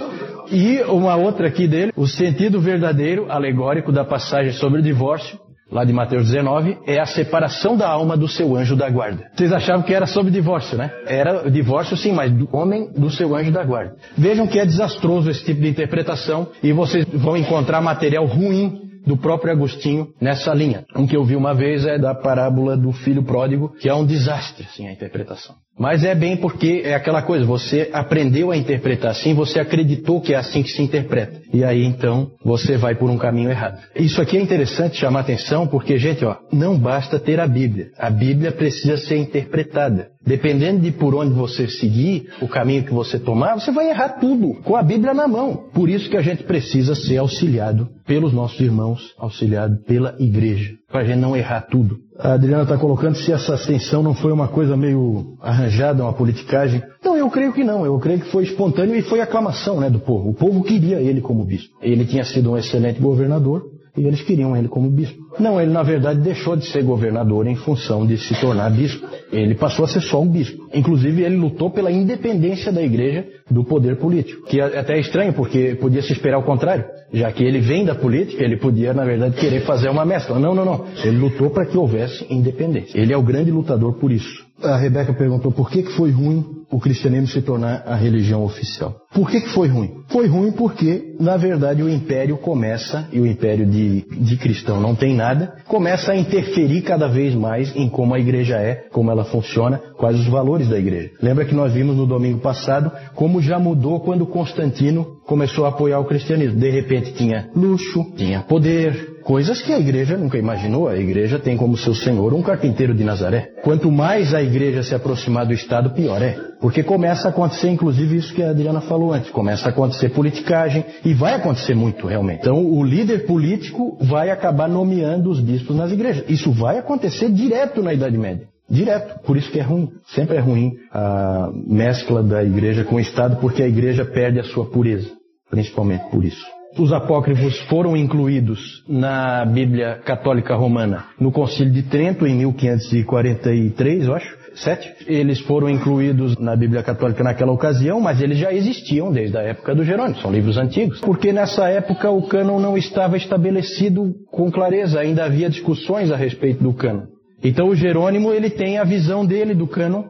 E 0.51 0.83
uma 0.83 1.15
outra 1.15 1.47
aqui 1.47 1.67
dele, 1.67 1.91
o 1.95 2.05
sentido 2.05 2.61
verdadeiro, 2.61 3.25
alegórico 3.31 3.91
da 3.91 4.05
passagem 4.05 4.53
sobre 4.53 4.81
o 4.81 4.83
divórcio, 4.83 5.39
lá 5.71 5.83
de 5.83 5.91
Mateus 5.91 6.29
19, 6.29 6.77
é 6.85 6.99
a 6.99 7.07
separação 7.07 7.75
da 7.75 7.89
alma 7.89 8.15
do 8.15 8.27
seu 8.27 8.55
anjo 8.55 8.75
da 8.75 8.87
guarda. 8.87 9.31
Vocês 9.35 9.51
achavam 9.51 9.81
que 9.81 9.95
era 9.95 10.05
sobre 10.05 10.31
divórcio, 10.31 10.77
né? 10.77 10.91
Era 11.07 11.49
divórcio 11.49 11.97
sim, 11.97 12.11
mas 12.11 12.31
do 12.31 12.47
homem 12.55 12.91
do 12.95 13.09
seu 13.09 13.35
anjo 13.35 13.51
da 13.51 13.63
guarda. 13.63 13.95
Vejam 14.15 14.45
que 14.45 14.59
é 14.59 14.65
desastroso 14.65 15.27
esse 15.27 15.43
tipo 15.43 15.59
de 15.59 15.69
interpretação 15.69 16.49
e 16.61 16.71
vocês 16.71 17.03
vão 17.11 17.35
encontrar 17.35 17.81
material 17.81 18.27
ruim 18.27 18.90
do 19.05 19.17
próprio 19.17 19.51
Agostinho 19.51 20.13
nessa 20.19 20.53
linha. 20.53 20.85
Um 20.95 21.07
que 21.07 21.15
eu 21.15 21.23
vi 21.23 21.35
uma 21.35 21.53
vez 21.53 21.85
é 21.85 21.97
da 21.97 22.13
parábola 22.13 22.77
do 22.77 22.91
filho 22.91 23.23
pródigo, 23.23 23.69
que 23.79 23.89
é 23.89 23.93
um 23.93 24.05
desastre, 24.05 24.65
assim, 24.69 24.87
a 24.87 24.91
interpretação. 24.91 25.55
Mas 25.81 26.03
é 26.03 26.13
bem 26.13 26.37
porque 26.37 26.83
é 26.85 26.93
aquela 26.93 27.23
coisa, 27.23 27.43
você 27.43 27.89
aprendeu 27.91 28.51
a 28.51 28.55
interpretar 28.55 29.09
assim, 29.09 29.33
você 29.33 29.59
acreditou 29.59 30.21
que 30.21 30.31
é 30.31 30.37
assim 30.37 30.61
que 30.61 30.69
se 30.69 30.79
interpreta. 30.79 31.41
E 31.51 31.63
aí 31.63 31.83
então 31.83 32.29
você 32.45 32.77
vai 32.77 32.93
por 32.93 33.09
um 33.09 33.17
caminho 33.17 33.49
errado. 33.49 33.79
Isso 33.95 34.21
aqui 34.21 34.37
é 34.37 34.41
interessante 34.41 34.97
chamar 34.97 35.21
atenção 35.21 35.65
porque, 35.65 35.97
gente, 35.97 36.23
ó, 36.23 36.35
não 36.53 36.77
basta 36.77 37.19
ter 37.19 37.39
a 37.39 37.47
Bíblia. 37.47 37.87
A 37.97 38.11
Bíblia 38.11 38.51
precisa 38.51 38.95
ser 38.95 39.17
interpretada. 39.17 40.09
Dependendo 40.23 40.81
de 40.81 40.91
por 40.91 41.15
onde 41.15 41.33
você 41.33 41.67
seguir, 41.67 42.27
o 42.39 42.47
caminho 42.47 42.83
que 42.83 42.93
você 42.93 43.17
tomar, 43.17 43.55
você 43.55 43.71
vai 43.71 43.89
errar 43.89 44.19
tudo 44.19 44.61
com 44.61 44.75
a 44.75 44.83
Bíblia 44.83 45.15
na 45.15 45.27
mão. 45.27 45.63
Por 45.73 45.89
isso 45.89 46.07
que 46.11 46.17
a 46.17 46.21
gente 46.21 46.43
precisa 46.43 46.93
ser 46.93 47.17
auxiliado 47.17 47.89
pelos 48.05 48.31
nossos 48.31 48.59
irmãos, 48.59 49.15
auxiliado 49.17 49.81
pela 49.87 50.15
igreja, 50.19 50.73
para 50.91 51.01
a 51.01 51.03
gente 51.05 51.19
não 51.19 51.35
errar 51.35 51.61
tudo. 51.61 51.99
A 52.19 52.33
Adriana 52.33 52.63
está 52.63 52.77
colocando 52.77 53.15
se 53.15 53.31
essa 53.31 53.53
ascensão 53.53 54.03
não 54.03 54.13
foi 54.13 54.31
uma 54.31 54.47
coisa 54.47 54.77
meio 54.77 55.37
arranjada, 55.41 56.03
uma 56.03 56.13
politicagem. 56.13 56.83
Não, 57.03 57.17
eu 57.17 57.29
creio 57.29 57.53
que 57.53 57.63
não. 57.63 57.85
Eu 57.85 57.97
creio 57.99 58.19
que 58.19 58.31
foi 58.31 58.43
espontâneo 58.43 58.95
e 58.95 59.01
foi 59.01 59.21
aclamação 59.21 59.79
né, 59.79 59.89
do 59.89 59.99
povo. 59.99 60.29
O 60.29 60.33
povo 60.33 60.63
queria 60.63 60.99
ele 60.99 61.21
como 61.21 61.43
bispo. 61.43 61.73
Ele 61.81 62.05
tinha 62.05 62.23
sido 62.23 62.51
um 62.51 62.57
excelente 62.57 62.99
governador 62.99 63.63
e 63.97 64.05
eles 64.05 64.21
queriam 64.21 64.55
ele 64.55 64.67
como 64.67 64.89
bispo. 64.89 65.19
Não, 65.39 65.59
ele 65.59 65.71
na 65.71 65.83
verdade 65.83 66.21
deixou 66.21 66.55
de 66.55 66.65
ser 66.65 66.83
governador 66.83 67.45
em 67.45 67.55
função 67.55 68.05
de 68.05 68.17
se 68.17 68.39
tornar 68.39 68.69
bispo. 68.69 69.05
Ele 69.31 69.55
passou 69.55 69.83
a 69.83 69.87
ser 69.87 70.01
só 70.01 70.21
um 70.21 70.27
bispo. 70.27 70.69
Inclusive, 70.73 71.23
ele 71.23 71.35
lutou 71.35 71.69
pela 71.69 71.91
independência 71.91 72.71
da 72.71 72.81
igreja 72.81 73.25
do 73.49 73.63
poder 73.63 73.97
político. 73.97 74.45
Que 74.47 74.61
é 74.61 74.79
até 74.79 74.97
estranho, 74.97 75.33
porque 75.33 75.75
podia 75.75 76.01
se 76.01 76.13
esperar 76.13 76.37
o 76.37 76.43
contrário. 76.43 76.85
Já 77.13 77.31
que 77.31 77.43
ele 77.43 77.59
vem 77.59 77.83
da 77.83 77.93
política, 77.93 78.43
ele 78.43 78.57
podia, 78.57 78.93
na 78.93 79.03
verdade, 79.03 79.35
querer 79.35 79.61
fazer 79.61 79.89
uma 79.89 80.05
mescla. 80.05 80.39
Não, 80.39 80.55
não, 80.55 80.63
não. 80.63 80.85
Ele 81.03 81.17
lutou 81.17 81.49
para 81.49 81.65
que 81.65 81.77
houvesse 81.77 82.25
independência. 82.29 82.97
Ele 82.97 83.11
é 83.11 83.17
o 83.17 83.23
grande 83.23 83.51
lutador 83.51 83.93
por 83.99 84.11
isso. 84.11 84.45
A 84.63 84.77
Rebeca 84.77 85.13
perguntou 85.13 85.51
por 85.51 85.69
que, 85.69 85.83
que 85.83 85.91
foi 85.91 86.11
ruim 86.11 86.60
o 86.71 86.79
cristianismo 86.79 87.27
se 87.27 87.41
tornar 87.41 87.83
a 87.85 87.95
religião 87.95 88.43
oficial. 88.43 88.95
Por 89.13 89.29
que, 89.29 89.41
que 89.41 89.49
foi 89.49 89.67
ruim? 89.67 89.91
Foi 90.07 90.25
ruim 90.25 90.51
porque, 90.53 91.15
na 91.19 91.35
verdade, 91.35 91.83
o 91.83 91.89
império 91.89 92.37
começa, 92.37 93.09
e 93.11 93.19
o 93.19 93.27
império 93.27 93.65
de, 93.65 94.05
de 94.09 94.37
cristão 94.37 94.79
não 94.79 94.95
tem 94.95 95.13
nada, 95.13 95.53
começa 95.67 96.13
a 96.13 96.15
interferir 96.15 96.81
cada 96.81 97.07
vez 97.07 97.35
mais 97.35 97.75
em 97.75 97.89
como 97.89 98.13
a 98.13 98.19
igreja 98.19 98.55
é, 98.55 98.87
como 98.91 99.11
ela 99.11 99.25
funciona, 99.25 99.81
quais 99.97 100.17
os 100.17 100.27
valores 100.27 100.69
da 100.69 100.79
igreja. 100.79 101.11
Lembra 101.21 101.43
que 101.43 101.53
nós 101.53 101.73
vimos 101.73 101.95
no 101.95 102.05
domingo 102.05 102.39
passado 102.39 102.91
como 103.13 103.41
já 103.41 103.59
mudou 103.59 103.99
quando 103.99 104.25
Constantino 104.25 105.19
começou 105.25 105.65
a 105.65 105.69
apoiar 105.69 105.99
o 105.99 106.05
cristianismo. 106.05 106.59
De 106.59 106.69
repente 106.69 107.13
tinha 107.13 107.49
luxo, 107.53 108.13
tinha 108.15 108.41
poder, 108.41 109.10
Coisas 109.23 109.61
que 109.61 109.71
a 109.71 109.79
igreja 109.79 110.17
nunca 110.17 110.37
imaginou. 110.37 110.87
A 110.87 110.97
igreja 110.97 111.39
tem 111.39 111.55
como 111.55 111.77
seu 111.77 111.93
senhor 111.93 112.33
um 112.33 112.41
carpinteiro 112.41 112.93
de 112.93 113.03
Nazaré. 113.03 113.49
Quanto 113.63 113.91
mais 113.91 114.33
a 114.33 114.41
igreja 114.41 114.83
se 114.83 114.95
aproximar 114.95 115.45
do 115.45 115.53
Estado, 115.53 115.91
pior 115.91 116.21
é. 116.21 116.37
Porque 116.59 116.83
começa 116.83 117.27
a 117.27 117.31
acontecer, 117.31 117.69
inclusive, 117.69 118.17
isso 118.17 118.33
que 118.33 118.43
a 118.43 118.49
Adriana 118.49 118.81
falou 118.81 119.13
antes. 119.13 119.31
Começa 119.31 119.67
a 119.67 119.71
acontecer 119.71 120.09
politicagem 120.09 120.85
e 121.03 121.13
vai 121.13 121.33
acontecer 121.33 121.75
muito, 121.75 122.07
realmente. 122.07 122.41
Então, 122.41 122.63
o 122.65 122.83
líder 122.83 123.25
político 123.25 123.97
vai 124.01 124.29
acabar 124.29 124.67
nomeando 124.67 125.29
os 125.29 125.39
bispos 125.39 125.75
nas 125.75 125.91
igrejas. 125.91 126.23
Isso 126.29 126.51
vai 126.51 126.77
acontecer 126.77 127.31
direto 127.31 127.81
na 127.81 127.93
Idade 127.93 128.17
Média. 128.17 128.47
Direto. 128.69 129.19
Por 129.23 129.35
isso 129.35 129.51
que 129.51 129.59
é 129.59 129.63
ruim. 129.63 129.89
Sempre 130.15 130.37
é 130.37 130.39
ruim 130.39 130.73
a 130.91 131.49
mescla 131.67 132.23
da 132.23 132.43
igreja 132.43 132.83
com 132.83 132.95
o 132.95 132.99
Estado, 132.99 133.37
porque 133.37 133.61
a 133.61 133.67
igreja 133.67 134.05
perde 134.05 134.39
a 134.39 134.43
sua 134.43 134.65
pureza. 134.65 135.09
Principalmente 135.49 136.09
por 136.09 136.23
isso. 136.23 136.45
Os 136.77 136.93
apócrifos 136.93 137.59
foram 137.61 137.97
incluídos 137.97 138.83
na 138.87 139.45
Bíblia 139.45 139.99
Católica 140.05 140.55
Romana 140.55 141.05
no 141.19 141.31
Concílio 141.31 141.71
de 141.71 141.83
Trento 141.83 142.25
em 142.25 142.35
1543, 142.35 144.05
eu 144.05 144.15
acho. 144.15 144.41
Sete. 144.53 144.93
Eles 145.07 145.39
foram 145.41 145.69
incluídos 145.69 146.37
na 146.37 146.55
Bíblia 146.57 146.83
Católica 146.83 147.23
naquela 147.23 147.53
ocasião, 147.53 148.01
mas 148.01 148.21
eles 148.21 148.37
já 148.37 148.51
existiam 148.51 149.09
desde 149.11 149.37
a 149.37 149.41
época 149.41 149.73
do 149.73 149.83
Jerônimo, 149.83 150.19
são 150.19 150.31
livros 150.31 150.57
antigos. 150.57 150.99
Porque 150.99 151.31
nessa 151.31 151.69
época 151.69 152.09
o 152.09 152.27
cânon 152.27 152.59
não 152.59 152.77
estava 152.77 153.15
estabelecido 153.15 154.13
com 154.29 154.51
clareza, 154.51 154.99
ainda 154.99 155.23
havia 155.23 155.49
discussões 155.49 156.11
a 156.11 156.17
respeito 156.17 156.61
do 156.61 156.73
cânon. 156.73 157.03
Então 157.41 157.69
o 157.69 157.75
Jerônimo 157.75 158.33
ele 158.33 158.49
tem 158.49 158.77
a 158.77 158.83
visão 158.83 159.25
dele 159.25 159.53
do 159.53 159.67
cânon. 159.67 160.03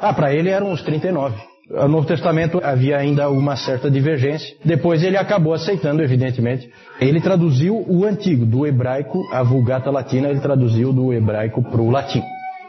Ah, 0.00 0.14
para 0.14 0.32
ele 0.32 0.50
eram 0.50 0.72
os 0.72 0.82
39. 0.82 1.49
No 1.70 1.86
Novo 1.86 2.06
Testamento 2.06 2.60
havia 2.64 2.98
ainda 2.98 3.30
uma 3.30 3.54
certa 3.54 3.88
divergência. 3.88 4.56
Depois 4.64 5.04
ele 5.04 5.16
acabou 5.16 5.54
aceitando, 5.54 6.02
evidentemente. 6.02 6.68
Ele 7.00 7.20
traduziu 7.20 7.84
o 7.88 8.04
antigo, 8.04 8.44
do 8.44 8.66
hebraico, 8.66 9.22
a 9.32 9.42
Vulgata 9.44 9.88
Latina, 9.88 10.28
ele 10.28 10.40
traduziu 10.40 10.92
do 10.92 11.12
hebraico 11.12 11.62
para 11.62 11.80
o 11.80 11.88
latim. 11.88 12.22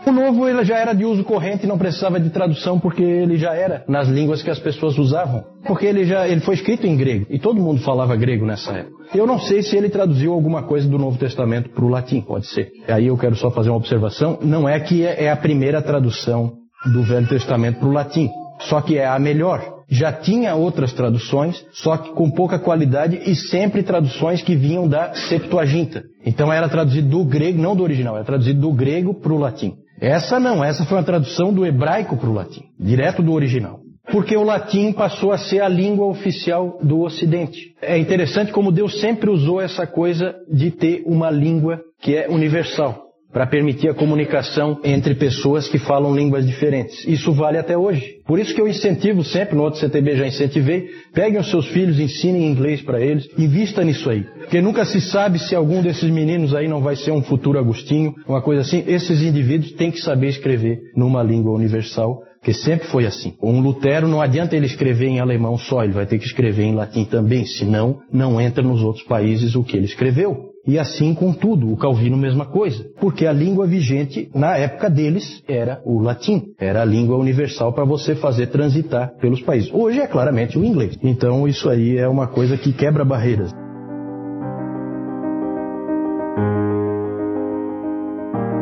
O 0.05 0.11
novo 0.11 0.47
ele 0.47 0.63
já 0.63 0.79
era 0.79 0.93
de 0.93 1.05
uso 1.05 1.23
corrente 1.23 1.67
não 1.67 1.77
precisava 1.77 2.19
de 2.19 2.31
tradução 2.31 2.79
porque 2.79 3.03
ele 3.03 3.37
já 3.37 3.53
era 3.53 3.83
nas 3.87 4.07
línguas 4.07 4.41
que 4.41 4.49
as 4.49 4.57
pessoas 4.57 4.97
usavam. 4.97 5.43
Porque 5.65 5.85
ele 5.85 6.05
já 6.05 6.27
ele 6.27 6.41
foi 6.41 6.55
escrito 6.55 6.87
em 6.87 6.97
grego 6.97 7.27
e 7.29 7.37
todo 7.37 7.61
mundo 7.61 7.81
falava 7.81 8.15
grego 8.15 8.45
nessa 8.45 8.71
época. 8.71 8.95
Eu 9.13 9.27
não 9.27 9.39
sei 9.39 9.61
se 9.61 9.75
ele 9.75 9.89
traduziu 9.89 10.33
alguma 10.33 10.63
coisa 10.63 10.87
do 10.87 10.97
Novo 10.97 11.19
Testamento 11.19 11.69
para 11.69 11.85
o 11.85 11.89
latim, 11.89 12.21
pode 12.21 12.47
ser. 12.47 12.71
Aí 12.87 13.07
eu 13.07 13.17
quero 13.17 13.35
só 13.35 13.51
fazer 13.51 13.69
uma 13.69 13.77
observação. 13.77 14.39
Não 14.41 14.67
é 14.67 14.79
que 14.79 15.05
é 15.05 15.29
a 15.29 15.35
primeira 15.35 15.81
tradução 15.83 16.53
do 16.91 17.03
Velho 17.03 17.27
Testamento 17.27 17.79
para 17.79 17.87
o 17.87 17.91
latim 17.91 18.27
só 18.69 18.81
que 18.81 18.97
é 18.97 19.05
a 19.05 19.17
melhor. 19.19 19.81
Já 19.89 20.13
tinha 20.13 20.55
outras 20.55 20.93
traduções, 20.93 21.65
só 21.73 21.97
que 21.97 22.11
com 22.13 22.31
pouca 22.31 22.57
qualidade 22.57 23.21
e 23.25 23.35
sempre 23.35 23.83
traduções 23.83 24.41
que 24.41 24.55
vinham 24.55 24.87
da 24.87 25.13
Septuaginta. 25.13 26.03
Então 26.25 26.51
era 26.51 26.69
traduzido 26.69 27.09
do 27.09 27.25
grego, 27.25 27.61
não 27.61 27.75
do 27.75 27.83
original, 27.83 28.15
era 28.15 28.23
traduzido 28.23 28.61
do 28.61 28.71
grego 28.71 29.13
para 29.13 29.33
o 29.33 29.37
latim. 29.37 29.73
Essa 29.99 30.39
não, 30.39 30.63
essa 30.63 30.85
foi 30.85 30.97
uma 30.97 31.03
tradução 31.03 31.53
do 31.53 31.65
hebraico 31.65 32.15
para 32.15 32.29
o 32.29 32.33
latim, 32.33 32.63
direto 32.79 33.21
do 33.21 33.33
original. 33.33 33.79
Porque 34.11 34.35
o 34.35 34.43
latim 34.43 34.91
passou 34.93 35.31
a 35.31 35.37
ser 35.37 35.61
a 35.61 35.69
língua 35.69 36.07
oficial 36.07 36.79
do 36.81 37.01
Ocidente. 37.01 37.75
É 37.81 37.97
interessante 37.97 38.51
como 38.51 38.71
Deus 38.71 38.99
sempre 38.99 39.29
usou 39.29 39.61
essa 39.61 39.85
coisa 39.85 40.35
de 40.51 40.71
ter 40.71 41.03
uma 41.05 41.29
língua 41.29 41.79
que 42.01 42.15
é 42.15 42.27
universal 42.27 43.10
para 43.31 43.47
permitir 43.47 43.89
a 43.89 43.93
comunicação 43.93 44.79
entre 44.83 45.15
pessoas 45.15 45.67
que 45.67 45.79
falam 45.79 46.15
línguas 46.15 46.45
diferentes. 46.45 47.05
Isso 47.07 47.31
vale 47.31 47.57
até 47.57 47.77
hoje. 47.77 48.19
Por 48.25 48.39
isso 48.39 48.53
que 48.53 48.61
eu 48.61 48.67
incentivo 48.67 49.23
sempre, 49.23 49.55
no 49.55 49.63
outro 49.63 49.79
CTB 49.79 50.17
já 50.17 50.27
incentivei, 50.27 50.89
peguem 51.13 51.39
os 51.39 51.49
seus 51.49 51.67
filhos, 51.67 51.99
ensinem 51.99 52.45
inglês 52.45 52.81
para 52.81 52.99
eles, 52.99 53.27
invista 53.37 53.83
nisso 53.83 54.09
aí. 54.09 54.23
Porque 54.23 54.61
nunca 54.61 54.85
se 54.85 55.01
sabe 55.01 55.39
se 55.39 55.55
algum 55.55 55.81
desses 55.81 56.09
meninos 56.09 56.53
aí 56.53 56.67
não 56.67 56.81
vai 56.81 56.95
ser 56.95 57.11
um 57.11 57.21
futuro 57.21 57.57
Agostinho, 57.57 58.13
uma 58.27 58.41
coisa 58.41 58.61
assim. 58.61 58.83
Esses 58.87 59.21
indivíduos 59.21 59.71
têm 59.73 59.91
que 59.91 60.01
saber 60.01 60.27
escrever 60.27 60.79
numa 60.95 61.23
língua 61.23 61.53
universal, 61.53 62.21
que 62.43 62.53
sempre 62.53 62.87
foi 62.87 63.05
assim. 63.05 63.35
Um 63.41 63.59
Lutero 63.61 64.07
não 64.07 64.21
adianta 64.21 64.55
ele 64.55 64.65
escrever 64.65 65.07
em 65.07 65.19
alemão 65.19 65.57
só, 65.57 65.83
ele 65.83 65.93
vai 65.93 66.05
ter 66.05 66.17
que 66.17 66.25
escrever 66.25 66.63
em 66.63 66.75
latim 66.75 67.05
também, 67.05 67.45
senão 67.45 67.99
não 68.11 68.41
entra 68.41 68.63
nos 68.63 68.81
outros 68.81 69.05
países 69.05 69.55
o 69.55 69.63
que 69.63 69.77
ele 69.77 69.85
escreveu. 69.85 70.50
E 70.65 70.77
assim 70.77 71.13
com 71.15 71.33
tudo, 71.33 71.71
o 71.71 71.77
Calvino 71.77 72.15
mesma 72.15 72.45
coisa, 72.45 72.85
porque 72.99 73.25
a 73.25 73.33
língua 73.33 73.65
vigente 73.65 74.29
na 74.33 74.55
época 74.57 74.89
deles 74.89 75.43
era 75.47 75.81
o 75.83 75.99
latim, 75.99 76.53
era 76.59 76.83
a 76.83 76.85
língua 76.85 77.17
universal 77.17 77.73
para 77.73 77.83
você 77.83 78.15
fazer 78.15 78.47
transitar 78.47 79.11
pelos 79.19 79.41
países. 79.41 79.71
Hoje 79.73 79.99
é 79.99 80.07
claramente 80.07 80.59
o 80.59 80.63
inglês. 80.63 80.95
Então 81.01 81.47
isso 81.47 81.67
aí 81.67 81.97
é 81.97 82.07
uma 82.07 82.27
coisa 82.27 82.57
que 82.57 82.71
quebra 82.73 83.03
barreiras. 83.03 83.51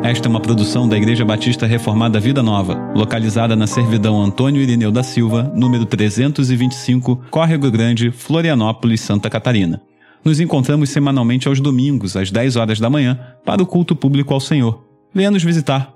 Esta 0.02 0.26
é 0.26 0.30
uma 0.30 0.40
produção 0.40 0.88
da 0.88 0.96
Igreja 0.96 1.24
Batista 1.24 1.66
Reformada 1.66 2.18
Vida 2.18 2.42
Nova, 2.42 2.74
localizada 2.96 3.54
na 3.54 3.66
Servidão 3.66 4.20
Antônio 4.20 4.62
Irineu 4.62 4.90
da 4.90 5.02
Silva, 5.02 5.52
número 5.54 5.84
325, 5.84 7.24
Córrego 7.30 7.70
Grande, 7.70 8.10
Florianópolis, 8.10 9.02
Santa 9.02 9.28
Catarina. 9.28 9.82
Nos 10.24 10.40
encontramos 10.40 10.90
semanalmente 10.90 11.48
aos 11.48 11.60
domingos, 11.60 12.16
às 12.16 12.30
10 12.30 12.56
horas 12.56 12.78
da 12.78 12.90
manhã, 12.90 13.18
para 13.44 13.62
o 13.62 13.66
culto 13.66 13.96
público 13.96 14.34
ao 14.34 14.40
Senhor. 14.40 14.84
Venha 15.14 15.30
nos 15.30 15.42
visitar. 15.42 15.94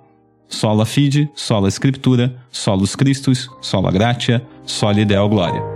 Sola 0.48 0.86
Fide, 0.86 1.30
Sola 1.34 1.68
Escritura, 1.68 2.36
Solus 2.50 2.94
Christus, 2.94 3.50
Sola 3.60 3.90
Gratia, 3.90 4.44
Soli 4.64 5.04
Deo 5.04 5.28
Glória. 5.28 5.73